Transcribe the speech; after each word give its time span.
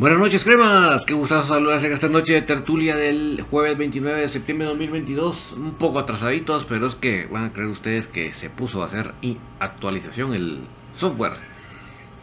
Buenas 0.00 0.18
noches, 0.18 0.44
cremas. 0.44 1.04
Qué 1.04 1.12
gustazo 1.12 1.46
saludarles 1.48 1.84
en 1.84 1.92
esta 1.92 2.08
noche 2.08 2.32
de 2.32 2.40
tertulia 2.40 2.96
del 2.96 3.42
jueves 3.42 3.76
29 3.76 4.22
de 4.22 4.28
septiembre 4.30 4.64
de 4.64 4.70
2022. 4.70 5.52
Un 5.52 5.74
poco 5.74 5.98
atrasaditos, 5.98 6.64
pero 6.64 6.86
es 6.86 6.94
que 6.94 7.26
van 7.26 7.44
a 7.44 7.52
creer 7.52 7.68
ustedes 7.68 8.06
que 8.06 8.32
se 8.32 8.48
puso 8.48 8.82
a 8.82 8.86
hacer 8.86 9.12
actualización 9.58 10.32
el 10.32 10.60
software. 10.94 11.34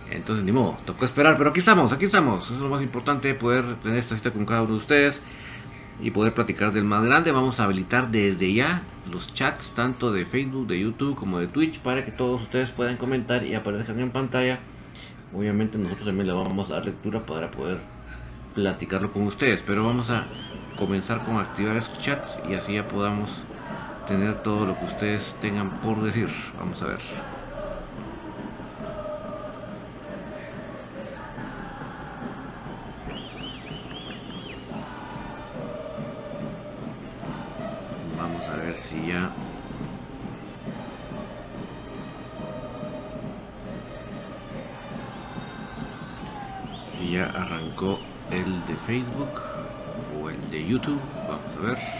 Entonces, 0.09 0.43
ni 0.43 0.51
modo, 0.51 0.79
tocó 0.85 1.05
esperar, 1.05 1.37
pero 1.37 1.51
aquí 1.51 1.59
estamos, 1.59 1.93
aquí 1.93 2.05
estamos. 2.05 2.49
Es 2.49 2.57
lo 2.57 2.67
más 2.67 2.81
importante, 2.81 3.35
poder 3.35 3.75
tener 3.75 3.99
esta 3.99 4.15
cita 4.15 4.31
con 4.31 4.47
cada 4.47 4.63
uno 4.63 4.71
de 4.71 4.79
ustedes 4.79 5.21
y 6.01 6.09
poder 6.09 6.33
platicar 6.33 6.73
del 6.73 6.83
más 6.83 7.05
grande. 7.05 7.31
Vamos 7.31 7.59
a 7.59 7.65
habilitar 7.65 8.09
desde 8.09 8.53
ya 8.53 8.81
los 9.07 9.35
chats, 9.35 9.71
tanto 9.75 10.11
de 10.11 10.25
Facebook, 10.25 10.65
de 10.65 10.79
YouTube 10.79 11.15
como 11.15 11.37
de 11.37 11.47
Twitch, 11.47 11.77
para 11.81 12.03
que 12.03 12.11
todos 12.11 12.41
ustedes 12.41 12.71
puedan 12.71 12.97
comentar 12.97 13.45
y 13.45 13.53
aparezcan 13.53 13.99
en 13.99 14.09
pantalla 14.09 14.61
obviamente 15.33 15.77
nosotros 15.77 16.07
también 16.07 16.27
le 16.27 16.33
vamos 16.33 16.69
a 16.69 16.75
dar 16.75 16.85
lectura 16.85 17.25
para 17.25 17.51
poder 17.51 17.79
platicarlo 18.55 19.11
con 19.11 19.23
ustedes 19.23 19.61
pero 19.61 19.85
vamos 19.85 20.09
a 20.09 20.25
comenzar 20.77 21.23
con 21.25 21.37
activar 21.37 21.75
esos 21.77 21.99
chats 22.01 22.39
y 22.49 22.53
así 22.53 22.73
ya 22.73 22.87
podamos 22.87 23.29
tener 24.07 24.35
todo 24.41 24.65
lo 24.65 24.79
que 24.79 24.85
ustedes 24.85 25.35
tengan 25.41 25.69
por 25.81 26.01
decir. 26.01 26.29
Vamos 26.57 26.81
a 26.81 26.87
ver 26.87 27.36
Facebook 48.87 49.41
o 50.17 50.29
el 50.29 50.49
de 50.49 50.65
YouTube. 50.65 51.01
Vamos 51.27 51.57
a 51.57 51.61
ver. 51.61 51.96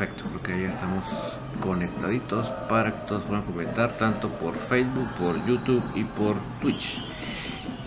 Perfecto, 0.00 0.24
porque 0.32 0.62
ya 0.62 0.70
estamos 0.70 1.04
conectaditos 1.60 2.46
para 2.70 2.90
que 2.90 3.06
todos 3.06 3.22
puedan 3.24 3.42
comentar 3.42 3.98
tanto 3.98 4.30
por 4.30 4.54
Facebook, 4.56 5.06
por 5.18 5.44
YouTube 5.44 5.82
y 5.94 6.04
por 6.04 6.36
Twitch. 6.62 7.02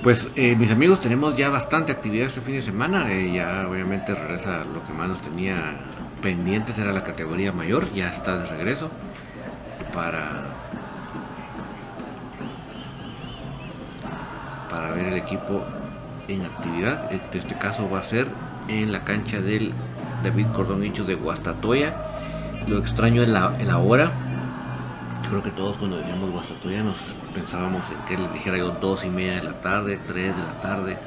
Pues 0.04 0.28
eh, 0.36 0.56
mis 0.56 0.70
amigos, 0.70 1.00
tenemos 1.00 1.36
ya 1.36 1.50
bastante 1.50 1.92
actividad 1.92 2.28
este 2.28 2.42
fin 2.42 2.54
de 2.54 2.62
semana. 2.62 3.12
eh, 3.12 3.34
ya 3.34 3.68
obviamente 3.68 4.14
regresa 4.14 4.64
lo 4.64 4.86
que 4.86 4.94
más 4.94 5.10
nos 5.10 5.22
tenía 5.24 5.58
pendientes 6.22 6.78
era 6.78 6.94
la 6.94 7.04
categoría 7.04 7.52
mayor. 7.52 7.92
Ya 7.94 8.10
está 8.10 8.38
de 8.38 8.46
regreso 8.46 8.92
para 9.92 10.44
para 14.70 14.92
ver 14.92 15.08
el 15.08 15.18
equipo 15.18 15.66
en 16.28 16.46
actividad. 16.46 17.12
En 17.12 17.22
este 17.34 17.56
caso 17.56 17.90
va 17.90 18.02
a 18.02 18.04
ser 18.04 18.28
en 18.68 18.92
la 18.92 19.04
cancha 19.04 19.42
del 19.42 19.74
David 20.24 20.48
Cordonicho 20.56 21.04
de 21.04 21.16
Guastatoya. 21.16 21.94
Lo 22.68 22.78
extraño 22.78 23.24
es 23.24 23.30
la, 23.30 23.54
en 23.60 23.68
la 23.68 23.78
hora. 23.78 24.12
Creo 25.30 25.44
que 25.44 25.52
todos 25.52 25.76
cuando 25.78 25.98
decíamos 25.98 26.32
Guastatoya 26.32 26.84
nos 26.84 26.98
pensábamos 27.34 27.84
en 27.92 28.06
que 28.08 28.22
les 28.22 28.34
dijera 28.34 28.58
yo 28.58 28.70
dos 28.82 29.04
y 29.04 29.10
media 29.10 29.34
de 29.34 29.44
la 29.44 29.54
tarde, 29.62 30.00
3 30.08 30.36
de 30.36 30.42
la 30.42 30.62
tarde. 30.62 30.98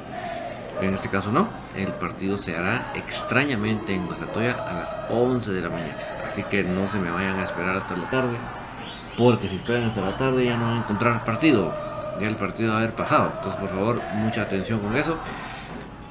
Pero 0.75 0.89
en 0.89 0.95
este 0.95 1.09
caso 1.09 1.31
no. 1.31 1.47
El 1.75 1.91
partido 1.93 2.37
se 2.37 2.55
hará 2.55 2.91
extrañamente 2.95 3.93
en 3.93 4.05
Guastatoya 4.05 4.51
a 4.53 4.73
las 4.73 4.95
11 5.09 5.51
de 5.51 5.61
la 5.61 5.69
mañana. 5.69 5.95
Así 6.29 6.43
que 6.43 6.63
no 6.63 6.87
se 6.89 6.99
me 6.99 7.09
vayan 7.09 7.39
a 7.39 7.43
esperar 7.43 7.77
hasta 7.77 7.95
la 7.95 8.09
tarde. 8.09 8.37
Porque 9.17 9.47
si 9.47 9.55
esperan 9.55 9.85
hasta 9.85 10.01
la 10.01 10.15
tarde 10.17 10.45
ya 10.45 10.57
no 10.57 10.65
van 10.65 10.73
a 10.75 10.77
encontrar 10.79 11.25
partido. 11.25 11.73
Ya 12.21 12.27
el 12.27 12.35
partido 12.35 12.71
va 12.71 12.75
a 12.75 12.79
haber 12.81 12.93
pasado. 12.93 13.31
Entonces 13.35 13.59
por 13.59 13.69
favor 13.69 14.01
mucha 14.15 14.43
atención 14.43 14.79
con 14.79 14.95
eso. 14.95 15.17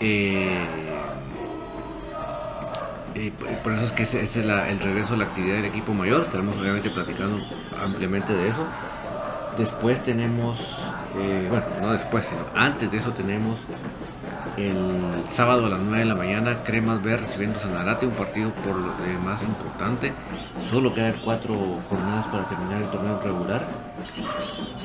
Eh, 0.00 0.95
por 3.62 3.72
eso 3.72 3.84
es 3.84 3.92
que 3.92 4.02
ese, 4.02 4.22
es 4.22 4.36
el 4.36 4.78
regreso 4.78 5.14
a 5.14 5.16
la 5.16 5.24
actividad 5.24 5.56
del 5.56 5.66
equipo 5.66 5.94
mayor. 5.94 6.22
Estaremos 6.22 6.56
obviamente 6.58 6.90
platicando 6.90 7.38
ampliamente 7.82 8.32
de 8.32 8.48
eso. 8.48 8.66
Después 9.56 10.04
tenemos, 10.04 10.58
eh, 11.16 11.46
bueno, 11.48 11.64
no 11.80 11.92
después, 11.92 12.26
sino 12.26 12.42
antes 12.54 12.90
de 12.90 12.98
eso 12.98 13.12
tenemos 13.12 13.56
el 14.58 15.24
sábado 15.30 15.66
a 15.66 15.70
las 15.70 15.80
9 15.80 15.98
de 15.98 16.04
la 16.04 16.14
mañana, 16.14 16.62
Cremas 16.62 17.02
B 17.02 17.16
recibiendo 17.16 17.58
Sanarate, 17.58 18.06
un 18.06 18.12
partido 18.12 18.50
por 18.52 18.76
lo 18.76 18.92
demás 19.06 19.42
importante. 19.42 20.12
Solo 20.70 20.92
quedan 20.92 21.14
cuatro 21.24 21.54
jornadas 21.88 22.26
para 22.26 22.48
terminar 22.48 22.82
el 22.82 22.90
torneo 22.90 23.20
regular. 23.22 23.66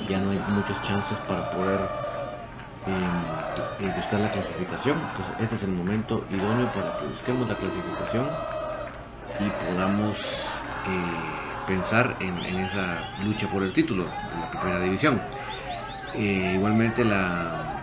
Ya 0.10 0.20
no 0.20 0.32
hay 0.32 0.40
muchos 0.50 0.82
chances 0.84 1.18
para 1.28 1.52
poder 1.52 1.80
eh, 2.88 3.92
buscar 3.96 4.20
la 4.20 4.30
clasificación. 4.30 4.98
Entonces 4.98 5.36
este 5.42 5.56
es 5.56 5.64
el 5.64 5.72
momento 5.72 6.26
idóneo 6.30 6.68
para 6.68 6.98
que 7.00 7.06
busquemos 7.08 7.48
la 7.48 7.56
clasificación 7.56 8.26
y 9.40 9.72
podamos 9.74 10.18
eh, 10.18 11.68
pensar 11.68 12.16
en, 12.20 12.38
esa 12.66 12.98
lucha 13.24 13.48
por 13.48 13.64
el 13.64 13.74
título 13.74 14.04
de 14.04 14.40
la 14.42 14.52
primera 14.52 14.80
división. 14.80 15.22
Eh, 16.14 16.54
igualmente 16.56 17.06
la, 17.06 17.82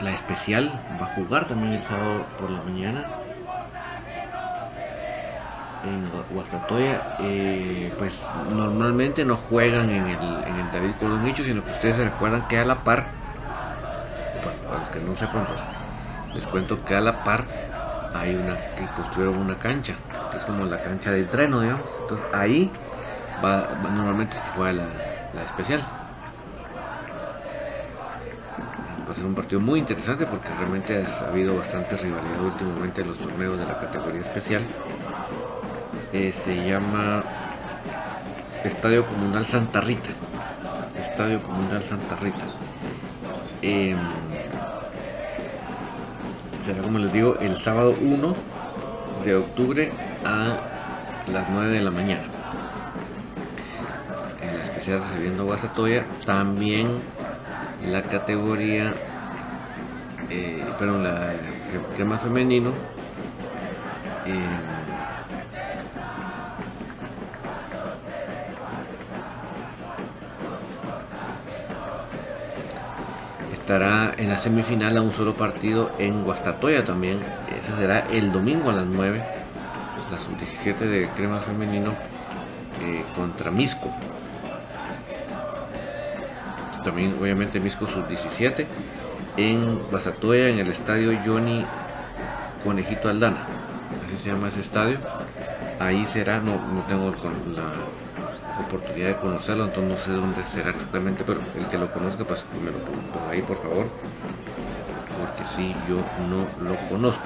la 0.00 0.10
especial 0.12 0.72
va 1.00 1.06
a 1.06 1.14
jugar 1.14 1.46
también 1.46 1.74
el 1.74 1.82
sábado 1.82 2.24
por 2.40 2.50
la 2.50 2.62
mañana 2.62 3.04
en 5.84 6.10
Gua- 6.10 6.24
Guastatoya. 6.30 7.16
Eh, 7.20 7.92
pues 7.98 8.20
normalmente 8.52 9.24
no 9.24 9.36
juegan 9.36 9.90
en 9.90 10.06
el, 10.06 10.18
en 10.46 10.54
el 10.56 10.72
David 10.72 10.92
Colonicho, 10.98 11.44
sino 11.44 11.64
que 11.64 11.70
ustedes 11.72 11.96
se 11.96 12.04
recuerdan 12.04 12.48
que 12.48 12.58
a 12.58 12.64
la 12.64 12.76
par, 12.82 13.08
para, 14.66 14.80
los 14.80 14.88
que 14.90 15.00
no 15.00 15.16
sepan, 15.16 15.46
pues 15.46 15.60
les 16.34 16.46
cuento 16.46 16.84
que 16.84 16.94
a 16.94 17.00
la 17.00 17.22
par 17.24 17.46
hay 18.14 18.34
una 18.34 18.56
que 18.74 18.84
construyeron 18.94 19.38
una 19.38 19.58
cancha, 19.58 19.94
que 20.30 20.38
es 20.38 20.44
como 20.44 20.64
la 20.66 20.80
cancha 20.82 21.10
del 21.10 21.28
treno, 21.28 21.60
digamos. 21.60 21.86
Entonces 22.02 22.26
ahí 22.32 22.70
va, 23.44 23.62
va- 23.84 23.90
normalmente 23.90 24.36
se 24.36 24.42
juega 24.54 24.72
la, 24.72 24.86
la 25.34 25.42
especial. 25.44 25.84
Va 29.08 29.12
a 29.12 29.14
ser 29.14 29.24
un 29.24 29.34
partido 29.34 29.60
muy 29.60 29.78
interesante 29.78 30.26
porque 30.26 30.48
realmente 30.58 31.04
ha 31.06 31.28
habido 31.28 31.56
bastante 31.56 31.96
rivalidad 31.96 32.40
últimamente 32.42 33.02
en 33.02 33.08
los 33.08 33.18
torneos 33.18 33.58
de 33.58 33.66
la 33.66 33.78
categoría 33.78 34.20
especial. 34.20 34.62
Eh, 36.12 36.32
se 36.32 36.64
llama 36.64 37.22
Estadio 38.64 39.04
Comunal 39.06 39.46
Santa 39.46 39.80
Rita. 39.80 40.10
Estadio 40.98 41.40
Comunal 41.42 41.84
Santa 41.84 42.16
Rita. 42.16 42.46
Em, 43.62 43.96
será 46.66 46.82
como 46.82 46.98
les 46.98 47.12
digo 47.12 47.36
el 47.38 47.56
sábado 47.56 47.94
1 48.00 48.34
de 49.24 49.36
octubre 49.36 49.92
a 50.24 50.56
las 51.32 51.48
9 51.48 51.72
de 51.72 51.80
la 51.80 51.92
mañana. 51.92 52.24
En 54.42 54.58
la 54.58 54.64
especial 54.64 55.00
recibiendo 55.02 55.44
Guasatoya. 55.44 56.04
También 56.24 56.88
la 57.88 58.02
categoría 58.02 58.92
eh, 60.28 60.64
perdón, 60.76 61.04
la 61.04 61.32
crema 61.94 62.18
femenino. 62.18 62.70
Eh, 64.26 64.34
estará 73.66 74.14
en 74.16 74.28
la 74.28 74.38
semifinal 74.38 74.96
a 74.96 75.02
un 75.02 75.12
solo 75.12 75.34
partido 75.34 75.90
en 75.98 76.22
Guastatoya 76.22 76.84
también. 76.84 77.18
Ese 77.50 77.76
será 77.76 78.06
el 78.12 78.30
domingo 78.30 78.70
a 78.70 78.74
las 78.74 78.86
9. 78.86 79.20
La 80.08 80.20
sub-17 80.20 80.78
de 80.88 81.08
crema 81.16 81.40
femenino 81.40 81.90
eh, 82.80 83.02
contra 83.16 83.50
Misco. 83.50 83.92
También 86.84 87.16
obviamente 87.20 87.58
Misco 87.58 87.88
sub-17 87.88 88.66
en 89.36 89.80
Guastatoya 89.90 90.48
en 90.48 90.60
el 90.60 90.68
estadio 90.68 91.18
Johnny 91.26 91.64
Conejito 92.62 93.08
Aldana. 93.08 93.48
Así 94.06 94.22
se 94.22 94.30
llama 94.30 94.46
ese 94.46 94.60
estadio. 94.60 94.98
Ahí 95.80 96.06
será, 96.12 96.38
no, 96.38 96.52
no 96.52 96.82
tengo 96.86 97.10
la 97.10 97.72
oportunidad 98.60 99.08
de 99.08 99.16
conocerlo, 99.16 99.64
entonces 99.64 99.90
no 99.90 100.04
sé 100.04 100.12
dónde 100.12 100.42
será 100.54 100.70
exactamente, 100.70 101.24
pero 101.26 101.40
el 101.58 101.66
que 101.66 101.78
lo 101.78 101.90
conozca, 101.92 102.24
pues 102.24 102.44
me 102.62 102.70
lo 102.70 102.78
pongo 102.78 103.28
ahí 103.30 103.42
por 103.42 103.56
favor, 103.56 103.86
porque 105.18 105.44
si 105.44 105.74
yo 105.88 105.96
no 106.28 106.68
lo 106.68 106.76
conozco. 106.88 107.22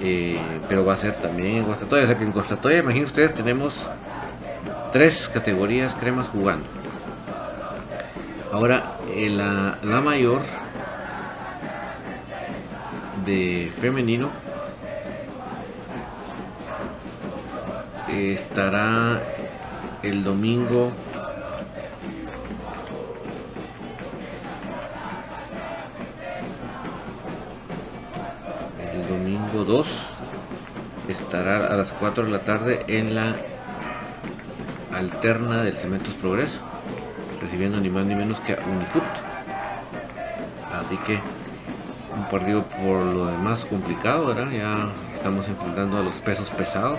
Eh, 0.00 0.38
pero 0.68 0.84
va 0.84 0.94
a 0.94 0.98
ser 0.98 1.14
también 1.16 1.56
en 1.56 1.64
Guastatoya, 1.64 2.04
o 2.04 2.06
sea 2.06 2.16
que 2.16 2.24
en 2.24 2.32
Guastatoya, 2.32 2.78
imaginen 2.78 3.06
ustedes, 3.06 3.34
tenemos 3.34 3.74
tres 4.92 5.28
categorías 5.28 5.94
cremas 5.94 6.28
jugando. 6.28 6.66
Ahora, 8.52 8.98
eh, 9.12 9.28
la, 9.28 9.78
la 9.82 10.00
mayor 10.00 10.42
de 13.26 13.72
femenino 13.80 14.30
estará 18.08 19.20
el 20.02 20.24
domingo. 20.24 20.92
El 28.92 29.08
domingo 29.08 29.64
2 29.64 29.86
estará 31.08 31.66
a 31.66 31.76
las 31.76 31.92
4 31.92 32.24
de 32.24 32.30
la 32.30 32.40
tarde 32.40 32.84
en 32.88 33.14
la 33.14 33.34
alterna 34.92 35.62
del 35.62 35.76
Cementos 35.76 36.14
Progreso 36.14 36.58
recibiendo 37.40 37.80
ni 37.80 37.88
más 37.88 38.04
ni 38.04 38.14
menos 38.14 38.40
que 38.40 38.54
a 38.54 38.58
Unifoot 38.66 39.04
así 40.74 40.96
que 41.06 41.20
un 42.16 42.24
partido 42.30 42.64
por 42.64 43.04
lo 43.04 43.26
demás 43.26 43.64
complicado 43.66 44.26
¿verdad? 44.26 44.50
ya 44.50 44.92
estamos 45.14 45.46
enfrentando 45.46 45.98
a 45.98 46.02
los 46.02 46.14
pesos 46.16 46.50
pesados 46.50 46.98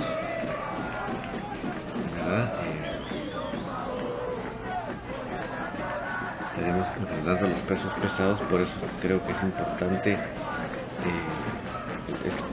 pesos 7.69 7.93
pesados, 8.01 8.39
por 8.49 8.61
eso 8.61 8.71
creo 8.99 9.23
que 9.23 9.31
es 9.31 9.43
importante, 9.43 10.13
eh, 10.13 10.17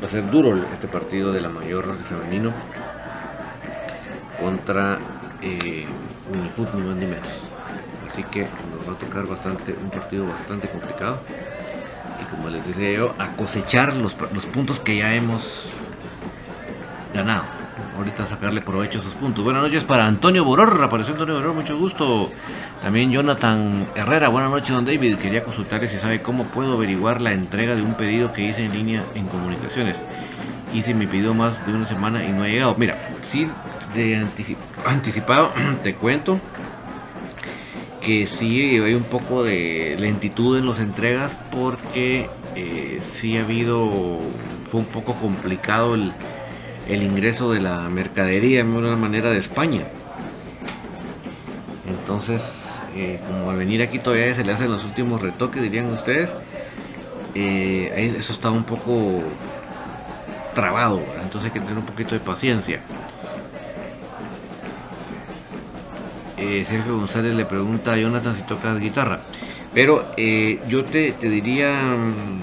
va 0.03 0.07
a 0.07 0.11
ser 0.11 0.31
duro 0.31 0.55
este 0.75 0.89
partido 0.89 1.33
de 1.33 1.41
la 1.41 1.49
mayor 1.49 1.97
femenino 2.05 2.53
contra 4.39 4.99
eh, 5.41 5.87
ni 6.31 6.83
más 6.85 6.97
ni 6.97 7.07
menos. 7.07 7.29
Así 8.07 8.23
que 8.25 8.43
nos 8.43 8.87
va 8.87 8.93
a 8.93 8.99
tocar 8.99 9.27
bastante, 9.27 9.73
un 9.73 9.89
partido 9.89 10.27
bastante 10.27 10.69
complicado. 10.69 11.19
Y 12.23 12.25
como 12.31 12.51
les 12.51 12.67
decía 12.67 12.93
yo, 12.93 13.15
a 13.19 13.29
cosechar 13.37 13.95
los 13.95 14.15
puntos 14.53 14.81
que 14.81 14.99
ya 14.99 15.15
hemos 15.15 15.71
ganado 17.15 17.45
ahorita 17.97 18.27
sacarle 18.27 18.61
provecho 18.61 18.99
a 18.99 19.01
esos 19.01 19.15
puntos. 19.15 19.43
Buenas 19.45 19.63
noches 19.63 19.85
para 19.85 20.07
Antonio 20.07 20.45
Boror, 20.45 20.83
apareció 20.83 21.15
Antonio 21.15 21.35
Boror, 21.37 21.55
mucho 21.55 21.77
gusto. 21.77 22.31
También 22.83 23.11
Jonathan 23.11 23.87
Herrera, 23.95 24.29
buenas 24.29 24.51
noches 24.51 24.71
don 24.71 24.85
David, 24.85 25.17
quería 25.17 25.43
consultarle 25.43 25.89
si 25.89 25.99
sabe 25.99 26.21
cómo 26.21 26.45
puedo 26.45 26.75
averiguar 26.75 27.23
la 27.23 27.33
entrega 27.33 27.75
de 27.75 27.83
un 27.83 27.95
pedido 27.95 28.33
que 28.33 28.43
hice 28.43 28.65
en 28.65 28.73
línea 28.73 29.03
en 29.15 29.27
comunicaciones. 29.27 29.97
Hice 30.75 30.95
mi 30.95 31.07
pedido 31.07 31.33
más 31.33 31.67
de 31.67 31.73
una 31.73 31.87
semana 31.87 32.25
y 32.25 32.33
no 32.33 32.43
ha 32.43 32.49
llegado. 32.49 32.75
Mira, 32.77 32.99
sí, 33.23 33.49
de 33.95 34.27
anticipado 34.85 35.53
te 35.83 35.95
cuento 35.95 36.39
que 38.03 38.27
sí 38.27 38.79
hay 38.79 38.95
un 38.95 39.05
poco 39.05 39.43
de 39.43 39.97
lentitud 39.99 40.59
en 40.59 40.67
las 40.67 40.79
entregas 40.79 41.37
porque 41.51 42.29
eh, 42.55 43.01
sí 43.03 43.37
ha 43.37 43.43
habido, 43.43 44.21
fue 44.71 44.81
un 44.81 44.87
poco 44.87 45.15
complicado 45.15 45.95
el 45.95 46.13
el 46.89 47.03
ingreso 47.03 47.53
de 47.53 47.61
la 47.61 47.89
mercadería 47.89 48.63
de 48.63 48.69
una 48.69 48.97
manera 48.97 49.31
de 49.31 49.39
España. 49.39 49.85
Entonces, 51.89 52.65
eh, 52.95 53.21
como 53.27 53.51
al 53.51 53.59
venir 53.59 53.83
aquí 53.83 53.99
todavía 53.99 54.35
se 54.35 54.45
le 54.45 54.53
hacen 54.53 54.71
los 54.71 54.85
últimos 54.85 55.21
retoques, 55.21 55.61
dirían 55.63 55.93
ustedes, 55.93 56.31
eh, 57.35 58.15
eso 58.19 58.33
está 58.33 58.51
un 58.51 58.65
poco 58.65 59.23
trabado, 60.55 61.03
entonces 61.23 61.51
hay 61.51 61.51
que 61.51 61.61
tener 61.61 61.77
un 61.77 61.85
poquito 61.85 62.15
de 62.15 62.21
paciencia. 62.21 62.81
Eh, 66.39 66.65
Sergio 66.67 66.97
González 66.97 67.35
le 67.35 67.45
pregunta 67.45 67.93
a 67.93 67.97
Jonathan 67.97 68.37
si 68.37 68.43
tocas 68.43 68.79
guitarra, 68.79 69.21
pero 69.75 70.05
yo 70.17 70.85
te, 70.85 71.13
te 71.13 71.29
diría, 71.29 71.73
mm, 71.73 72.43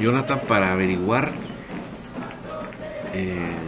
Jonathan, 0.00 0.40
para 0.46 0.72
averiguar 0.72 1.32
え 3.20 3.67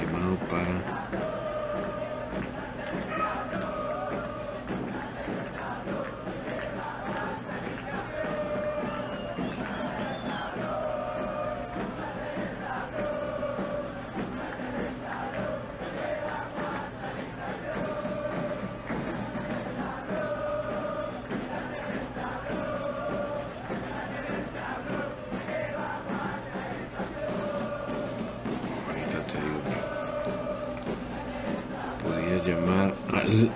eh, 0.00 0.06
llamar 0.12 0.39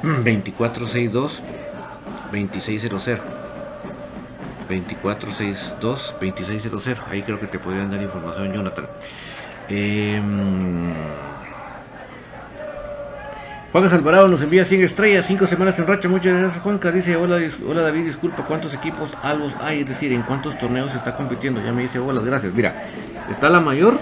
2462 0.04 1.42
2600 2.32 3.20
2462 4.68 6.14
2600 6.20 7.08
ahí 7.11 7.23
creo 7.23 7.40
que 7.40 7.46
te 7.46 7.58
podrían 7.58 7.90
dar 7.90 8.02
información 8.02 8.52
Jonathan 8.52 8.87
eh, 9.68 10.20
Juan 13.75 13.92
Alvarado 13.92 14.28
nos 14.28 14.40
envía 14.40 14.64
100 14.64 14.84
estrellas, 14.84 15.25
5 15.26 15.49
semanas 15.49 15.76
en 15.80 15.88
racha. 15.88 16.08
Muchas 16.08 16.32
gracias, 16.38 16.62
Juanca. 16.62 16.92
Dice: 16.92 17.16
hola, 17.16 17.40
hola 17.68 17.82
David, 17.82 18.04
disculpa, 18.04 18.44
¿cuántos 18.44 18.73
equipos 18.73 19.11
albos 19.20 19.52
hay? 19.61 19.80
Es 19.80 19.88
decir, 19.88 20.12
¿en 20.12 20.23
cuántos 20.23 20.56
torneos 20.61 20.94
está 20.94 21.16
compitiendo? 21.16 21.61
Ya 21.61 21.73
me 21.73 21.82
dice: 21.82 21.99
Hola, 21.99 22.20
gracias. 22.20 22.54
Mira, 22.54 22.84
está 23.28 23.50
la 23.50 23.58
mayor, 23.58 23.99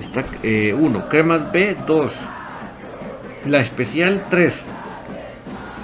Está 0.00 0.22
1, 0.22 0.28
eh, 0.42 1.02
Cremas 1.08 1.52
B, 1.52 1.76
2, 1.86 2.12
la 3.46 3.60
especial 3.60 4.24
3. 4.30 4.54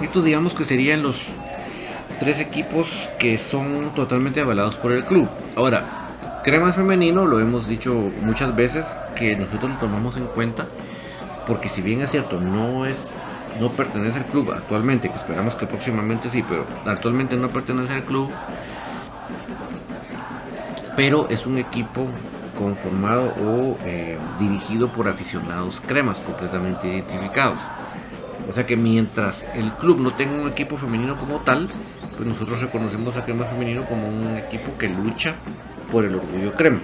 Esto 0.01 0.21
digamos 0.21 0.53
que 0.53 0.65
serían 0.65 1.03
los 1.03 1.21
tres 2.19 2.39
equipos 2.39 3.09
que 3.17 3.37
son 3.37 3.91
totalmente 3.93 4.41
avalados 4.41 4.75
por 4.75 4.91
el 4.91 5.03
club. 5.03 5.27
Ahora, 5.55 6.41
Cremas 6.43 6.75
Femenino, 6.75 7.25
lo 7.25 7.39
hemos 7.39 7.67
dicho 7.67 8.11
muchas 8.21 8.55
veces, 8.55 8.85
que 9.15 9.35
nosotros 9.35 9.71
lo 9.73 9.77
tomamos 9.77 10.15
en 10.15 10.25
cuenta, 10.27 10.67
porque 11.47 11.67
si 11.69 11.81
bien 11.81 12.01
es 12.01 12.11
cierto, 12.11 12.39
no 12.39 12.85
es 12.85 13.09
no 13.59 13.71
pertenece 13.71 14.19
al 14.19 14.25
club 14.25 14.51
actualmente, 14.51 15.09
que 15.09 15.15
esperamos 15.15 15.55
que 15.55 15.67
próximamente 15.67 16.29
sí, 16.29 16.43
pero 16.47 16.65
actualmente 16.85 17.35
no 17.35 17.49
pertenece 17.49 17.93
al 17.93 18.03
club, 18.03 18.29
pero 20.95 21.27
es 21.29 21.45
un 21.45 21.57
equipo 21.57 22.07
conformado 22.59 23.33
o 23.41 23.77
eh, 23.85 24.17
dirigido 24.37 24.89
por 24.89 25.07
aficionados 25.07 25.81
cremas 25.87 26.17
completamente 26.17 26.87
identificados. 26.89 27.57
O 28.49 28.53
sea 28.53 28.65
que 28.65 28.75
mientras 28.75 29.45
el 29.55 29.71
club 29.73 29.99
no 29.99 30.13
tenga 30.13 30.41
un 30.41 30.49
equipo 30.49 30.75
femenino 30.75 31.15
como 31.15 31.37
tal, 31.37 31.69
pues 32.17 32.27
nosotros 32.27 32.61
reconocemos 32.61 33.15
a 33.15 33.23
Crema 33.23 33.45
Femenino 33.45 33.85
como 33.85 34.07
un 34.07 34.35
equipo 34.35 34.77
que 34.77 34.89
lucha 34.89 35.35
por 35.89 36.03
el 36.03 36.15
orgullo 36.15 36.51
crema. 36.53 36.79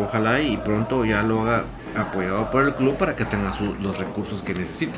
Ojalá 0.00 0.40
y 0.40 0.56
pronto 0.56 1.04
ya 1.04 1.22
lo 1.22 1.42
haga 1.42 1.64
apoyado 1.96 2.50
por 2.50 2.64
el 2.64 2.74
club 2.74 2.96
para 2.96 3.16
que 3.16 3.24
tenga 3.24 3.52
los 3.80 3.98
recursos 3.98 4.42
que 4.42 4.54
necesita. 4.54 4.96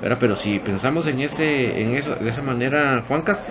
Pero 0.00 0.36
si 0.36 0.58
pensamos 0.58 1.06
en 1.06 1.20
ese, 1.20 1.82
en 1.82 1.94
eso, 1.94 2.14
de 2.14 2.30
esa 2.30 2.42
manera, 2.42 3.02
Juancas, 3.06 3.42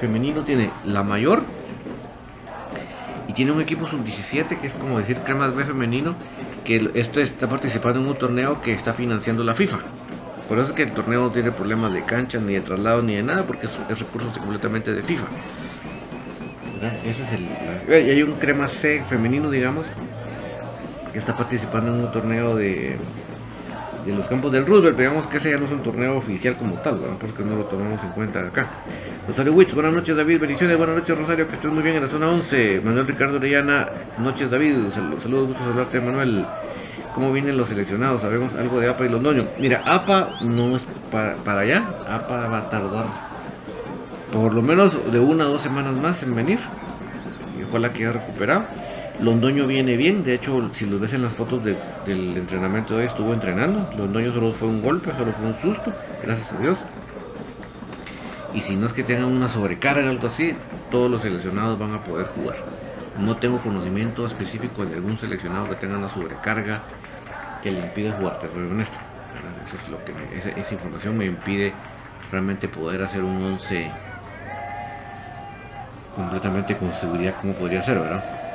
femenino 0.00 0.42
tiene 0.44 0.70
la 0.84 1.02
mayor 1.02 1.42
tiene 3.38 3.52
un 3.52 3.60
equipo 3.60 3.86
sub-17 3.86 4.58
que 4.58 4.66
es 4.66 4.74
como 4.74 4.98
decir 4.98 5.18
Cremas 5.18 5.54
B 5.54 5.64
femenino, 5.64 6.16
que 6.64 6.90
esto 6.94 7.20
está 7.20 7.48
participando 7.48 8.00
en 8.00 8.08
un 8.08 8.16
torneo 8.16 8.60
que 8.60 8.72
está 8.72 8.94
financiando 8.94 9.44
la 9.44 9.54
FIFA. 9.54 9.78
Por 10.48 10.58
eso 10.58 10.70
es 10.70 10.72
que 10.72 10.82
el 10.82 10.90
torneo 10.90 11.22
no 11.22 11.30
tiene 11.30 11.52
problemas 11.52 11.92
de 11.92 12.02
cancha, 12.02 12.40
ni 12.40 12.54
de 12.54 12.62
traslado, 12.62 13.00
ni 13.00 13.14
de 13.14 13.22
nada, 13.22 13.44
porque 13.44 13.66
es, 13.66 13.72
es 13.88 14.00
recursos 14.00 14.36
completamente 14.36 14.92
de 14.92 15.04
FIFA. 15.04 15.26
Y 17.88 17.92
hay 17.92 18.22
un 18.24 18.32
crema 18.32 18.66
C 18.66 19.04
femenino, 19.06 19.52
digamos, 19.52 19.86
que 21.12 21.20
está 21.20 21.36
participando 21.36 21.94
en 21.94 22.06
un 22.06 22.10
torneo 22.10 22.56
de, 22.56 22.96
de 24.10 24.16
los 24.16 24.26
campos 24.26 24.52
del 24.52 24.66
Roosevelt. 24.66 24.96
Digamos 24.96 25.26
que 25.26 25.36
ese 25.36 25.50
ya 25.50 25.58
no 25.58 25.66
es 25.66 25.72
un 25.72 25.82
torneo 25.82 26.16
oficial 26.16 26.56
como 26.56 26.74
tal, 26.76 26.98
porque 27.20 27.44
no 27.44 27.56
lo 27.56 27.64
tomamos 27.64 28.02
en 28.02 28.10
cuenta 28.10 28.40
acá. 28.40 28.66
Rosario 29.26 29.52
Witz, 29.52 29.74
buenas 29.74 29.92
noches 29.92 30.16
David, 30.16 30.40
bendiciones, 30.40 30.76
buenas 30.78 30.96
noches 30.96 31.18
Rosario, 31.18 31.48
que 31.48 31.54
estés 31.54 31.70
muy 31.70 31.82
bien 31.82 31.96
en 31.96 32.02
la 32.02 32.08
zona 32.08 32.28
11. 32.28 32.80
Manuel 32.84 33.06
Ricardo 33.06 33.36
Orellana, 33.36 33.88
noches 34.18 34.50
David, 34.50 34.76
saludos, 34.94 35.48
gusto 35.48 35.64
saludarte 35.64 36.00
Manuel 36.00 36.46
cómo 37.18 37.32
vienen 37.32 37.56
los 37.56 37.68
seleccionados. 37.68 38.22
Sabemos 38.22 38.52
algo 38.54 38.78
de 38.78 38.88
APA 38.88 39.04
y 39.04 39.08
Londoño. 39.08 39.48
Mira, 39.58 39.82
APA 39.84 40.38
no 40.42 40.76
es 40.76 40.86
para, 41.10 41.60
allá. 41.60 41.84
APA 42.08 42.48
va 42.48 42.58
a 42.58 42.70
tardar 42.70 43.06
por 44.32 44.54
lo 44.54 44.62
menos 44.62 45.10
de 45.10 45.18
una 45.18 45.46
o 45.46 45.50
dos 45.50 45.62
semanas 45.62 45.96
más 45.96 46.22
en 46.22 46.34
venir. 46.34 46.60
Y 47.58 47.64
ojalá 47.64 47.92
que 47.92 48.04
haya 48.04 48.12
recuperado. 48.12 48.64
Londoño 49.20 49.66
viene 49.66 49.96
bien. 49.96 50.22
De 50.22 50.34
hecho, 50.34 50.70
si 50.74 50.86
lo 50.86 50.98
ves 50.98 51.12
en 51.12 51.22
las 51.22 51.32
fotos 51.32 51.64
del 51.64 51.76
entrenamiento 52.36 52.94
de 52.94 53.00
hoy, 53.00 53.06
estuvo 53.06 53.34
entrenando. 53.34 53.90
Londoño 53.96 54.32
solo 54.32 54.52
fue 54.52 54.68
un 54.68 54.80
golpe, 54.80 55.12
solo 55.12 55.32
fue 55.32 55.46
un 55.46 55.54
susto. 55.56 55.92
Gracias 56.22 56.52
a 56.52 56.58
Dios. 56.58 56.78
Y 58.54 58.60
si 58.60 58.76
no 58.76 58.86
es 58.86 58.92
que 58.92 59.02
tengan 59.02 59.26
una 59.26 59.48
sobrecarga 59.48 60.06
o 60.06 60.10
algo 60.10 60.26
así, 60.28 60.54
todos 60.90 61.10
los 61.10 61.22
seleccionados 61.22 61.78
van 61.78 61.94
a 61.94 62.04
poder 62.04 62.26
jugar. 62.28 62.56
No 63.18 63.36
tengo 63.36 63.58
conocimiento 63.58 64.24
específico 64.24 64.86
de 64.86 64.94
algún 64.94 65.16
seleccionado 65.18 65.68
que 65.68 65.74
tenga 65.74 65.98
una 65.98 66.08
sobrecarga 66.08 66.82
que 67.62 67.72
le 67.72 67.80
impide 67.80 68.12
jugar, 68.12 68.38
te 68.38 68.48
soy 68.48 68.62
honesto. 68.62 68.96
Eso 69.66 69.76
es 69.84 69.88
lo 69.90 70.02
que 70.04 70.60
esa, 70.60 70.72
información 70.74 71.18
me 71.18 71.26
impide 71.26 71.74
realmente 72.30 72.68
poder 72.68 73.02
hacer 73.02 73.22
un 73.22 73.42
11 73.44 73.90
completamente 76.14 76.76
con 76.76 76.92
seguridad 76.94 77.34
como 77.40 77.52
podría 77.52 77.82
ser, 77.82 77.98
¿verdad? 77.98 78.47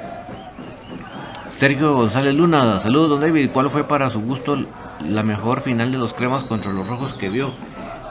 Sergio 1.63 1.95
González 1.95 2.35
Luna, 2.35 2.81
saludos 2.81 3.11
don 3.11 3.21
David, 3.21 3.51
¿cuál 3.53 3.69
fue 3.69 3.87
para 3.87 4.09
su 4.09 4.19
gusto 4.19 4.65
la 5.07 5.23
mejor 5.23 5.61
final 5.61 5.93
de 5.93 5.97
los 5.97 6.13
cremas 6.13 6.43
contra 6.43 6.73
los 6.73 6.85
rojos 6.85 7.13
que 7.13 7.29
vio? 7.29 7.53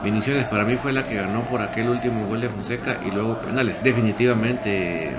Bendiciones, 0.02 0.46
para 0.46 0.64
mí 0.64 0.78
fue 0.78 0.94
la 0.94 1.04
que 1.04 1.16
ganó 1.16 1.42
por 1.42 1.60
aquel 1.60 1.90
último 1.90 2.26
gol 2.28 2.40
de 2.40 2.48
Fonseca 2.48 3.00
y 3.06 3.10
luego 3.10 3.36
penales. 3.40 3.76
Definitivamente, 3.84 5.10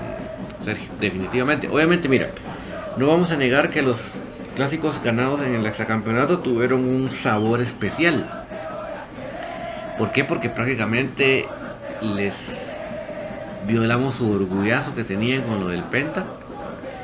Sergio, 0.64 0.88
definitivamente. 0.98 1.68
Obviamente, 1.68 2.08
mira, 2.08 2.30
no 2.96 3.06
vamos 3.06 3.30
a 3.30 3.36
negar 3.36 3.70
que 3.70 3.82
los 3.82 4.16
clásicos 4.56 5.00
ganados 5.00 5.40
en 5.42 5.54
el 5.54 5.64
hexacampeonato 5.64 6.40
tuvieron 6.40 6.80
un 6.80 7.12
sabor 7.12 7.60
especial. 7.60 8.46
¿Por 9.96 10.10
qué? 10.10 10.24
Porque 10.24 10.50
prácticamente 10.50 11.46
les 12.02 12.34
violamos 13.64 14.16
su 14.16 14.28
orgullazo 14.28 14.92
que 14.92 15.04
tenían 15.04 15.42
con 15.42 15.60
lo 15.60 15.68
del 15.68 15.84
Penta 15.84 16.24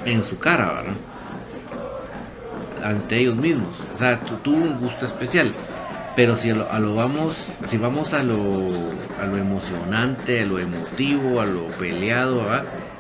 en 0.05 0.25
su 0.25 0.37
cara, 0.41 0.73
¿verdad? 0.73 0.95
Ante 2.85 3.19
ellos 3.19 3.37
mismos. 3.37 3.75
O 3.95 3.99
sea, 3.99 4.19
tuvo 4.21 4.57
un 4.57 4.81
gusto 4.81 5.07
especial. 5.07 5.53
Pero 6.17 6.37
si 6.37 6.51
a 6.51 6.79
lo, 6.79 6.95
vamos, 6.95 7.37
si 7.67 7.79
vamos 7.79 8.13
a 8.15 8.23
lo, 8.23 8.71
a 9.21 9.27
lo 9.27 9.37
emocionante, 9.37 10.43
a 10.43 10.47
lo 10.47 10.59
emotivo, 10.59 11.41
a 11.41 11.47
lo 11.47 11.69
peleado, 11.69 12.45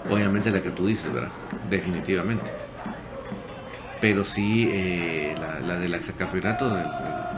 obviamente 0.08 0.50
la 0.50 0.62
que 0.62 0.70
tú 0.70 0.86
dices, 0.86 1.12
¿verdad? 1.12 1.30
Definitivamente 1.68 2.50
pero 4.00 4.24
sí 4.24 4.68
eh, 4.72 5.34
la, 5.38 5.60
la, 5.60 5.74
del 5.74 6.00
campeonato, 6.16 6.70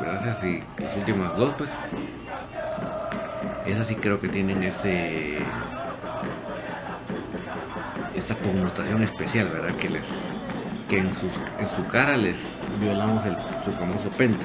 gracias 0.01 0.45
y 0.45 0.63
las 0.81 0.97
últimas 0.97 1.37
dos, 1.37 1.55
pues, 1.59 1.69
esas 3.67 3.87
sí 3.87 3.97
creo 3.97 4.21
que 4.21 4.29
tienen 4.29 4.63
ese 4.63 5.39
esa 8.15 8.35
connotación 8.37 9.03
especial, 9.03 9.49
¿verdad? 9.49 9.75
Que 9.77 9.89
les 9.89 10.03
que 10.93 10.99
en, 10.99 11.15
sus, 11.15 11.31
en 11.59 11.69
su 11.75 11.87
cara 11.87 12.19
les 12.19 12.37
violamos 12.79 13.25
el, 13.25 13.35
su 13.65 13.73
famoso 13.73 14.11
penta. 14.11 14.45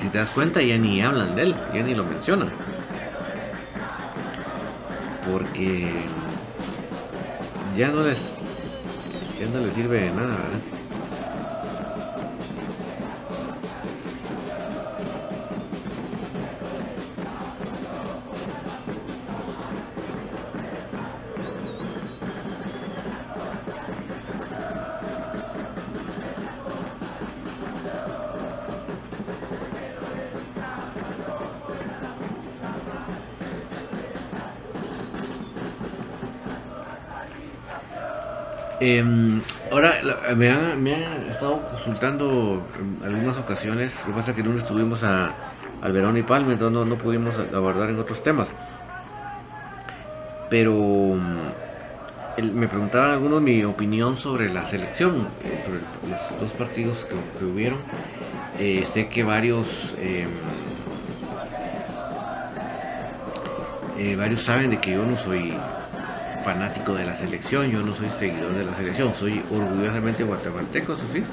Si 0.00 0.06
te 0.06 0.18
das 0.18 0.30
cuenta, 0.30 0.62
ya 0.62 0.78
ni 0.78 1.02
hablan 1.02 1.34
de 1.34 1.42
él, 1.42 1.54
ya 1.74 1.82
ni 1.82 1.96
lo 1.96 2.04
mencionan. 2.04 2.48
Porque 5.28 5.90
ya 7.76 7.88
no 7.88 8.04
les 8.04 8.18
ya 9.40 9.48
no 9.48 9.66
les 9.66 9.74
sirve 9.74 10.02
de 10.02 10.10
nada. 10.12 10.38
Consultando 41.84 42.62
en 42.80 43.06
algunas 43.06 43.36
ocasiones, 43.36 43.94
lo 44.00 44.06
que 44.06 44.12
pasa 44.12 44.30
es 44.30 44.36
que 44.36 44.42
no 44.42 44.56
estuvimos 44.56 45.02
a, 45.02 45.34
al 45.82 45.92
Verón 45.92 46.16
y 46.16 46.22
Palme, 46.22 46.54
entonces 46.54 46.86
no, 46.86 46.96
pudimos 46.96 47.34
abordar 47.52 47.90
en 47.90 47.98
otros 47.98 48.22
temas. 48.22 48.48
Pero 50.48 51.18
me 52.42 52.68
preguntaban 52.68 53.10
algunos 53.10 53.42
mi 53.42 53.64
opinión 53.64 54.16
sobre 54.16 54.48
la 54.48 54.66
selección, 54.66 55.28
eh, 55.44 55.62
sobre 55.62 55.80
los 56.10 56.40
dos 56.40 56.52
partidos 56.52 57.06
que, 57.38 57.44
hubieron. 57.44 57.78
Eh, 58.58 58.86
sé 58.90 59.08
que 59.08 59.22
varios 59.22 59.68
em, 60.00 60.28
eh, 63.98 64.16
varios 64.16 64.42
saben 64.42 64.70
de 64.70 64.78
que 64.78 64.92
yo 64.92 65.04
no 65.04 65.18
soy 65.18 65.52
fanático 66.44 66.94
de 66.94 67.04
la 67.04 67.16
selección, 67.16 67.70
yo 67.70 67.82
no 67.82 67.94
soy 67.94 68.08
seguidor 68.10 68.54
de 68.54 68.64
la 68.64 68.74
selección, 68.74 69.12
soy 69.14 69.42
orgullosamente 69.50 70.24
guatemalteco, 70.24 70.92
eso 70.92 71.02
sí, 71.12 71.24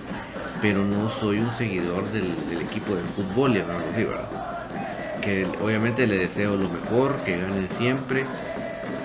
pero 0.62 0.86
no 0.86 1.10
soy 1.10 1.40
un 1.40 1.52
seguidor 1.58 2.10
del, 2.12 2.62
equipo 2.62 2.96
de 2.96 3.02
fútbol, 3.02 3.64
Que 5.22 5.46
obviamente 5.62 6.08
le 6.08 6.18
deseo 6.18 6.56
lo 6.56 6.70
mejor, 6.70 7.18
que 7.24 7.38
ganen 7.38 7.68
siempre, 7.78 8.26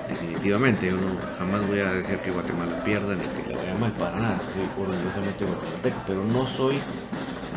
definitivamente, 0.09 0.87
yo 0.87 0.97
no, 0.97 1.17
jamás 1.39 1.67
voy 1.67 1.81
a 1.81 1.93
decir 1.93 2.19
que 2.19 2.31
Guatemala 2.31 2.83
pierda 2.85 3.15
ni 3.15 3.23
que 3.23 3.49
le 3.49 3.57
vaya 3.57 3.75
mal 3.75 3.93
para 3.93 4.19
nada, 4.19 4.39
soy 4.53 4.85
orgullosamente 4.85 5.45
guatemalteco, 5.45 6.03
pero 6.07 6.25
no 6.25 6.47
soy 6.47 6.79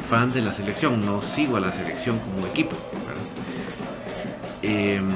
fan 0.10 0.34
de 0.34 0.42
la 0.42 0.52
selección, 0.52 1.06
no 1.06 1.22
sigo 1.22 1.58
a 1.58 1.60
la 1.60 1.72
selección 1.72 2.20
como 2.20 2.48
equipo. 2.48 2.76
Em, 4.62 5.08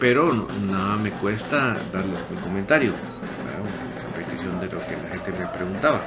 pero 0.00 0.48
nada 0.70 0.96
me 0.96 1.10
cuesta 1.10 1.76
darles 1.92 2.20
un 2.30 2.36
comentario, 2.36 2.92
una 3.60 4.16
repetición 4.16 4.60
de 4.60 4.66
lo 4.68 4.73
que 4.84 4.96
la 4.96 5.08
gente 5.08 5.32
me 5.38 5.46
preguntaba. 5.46 6.00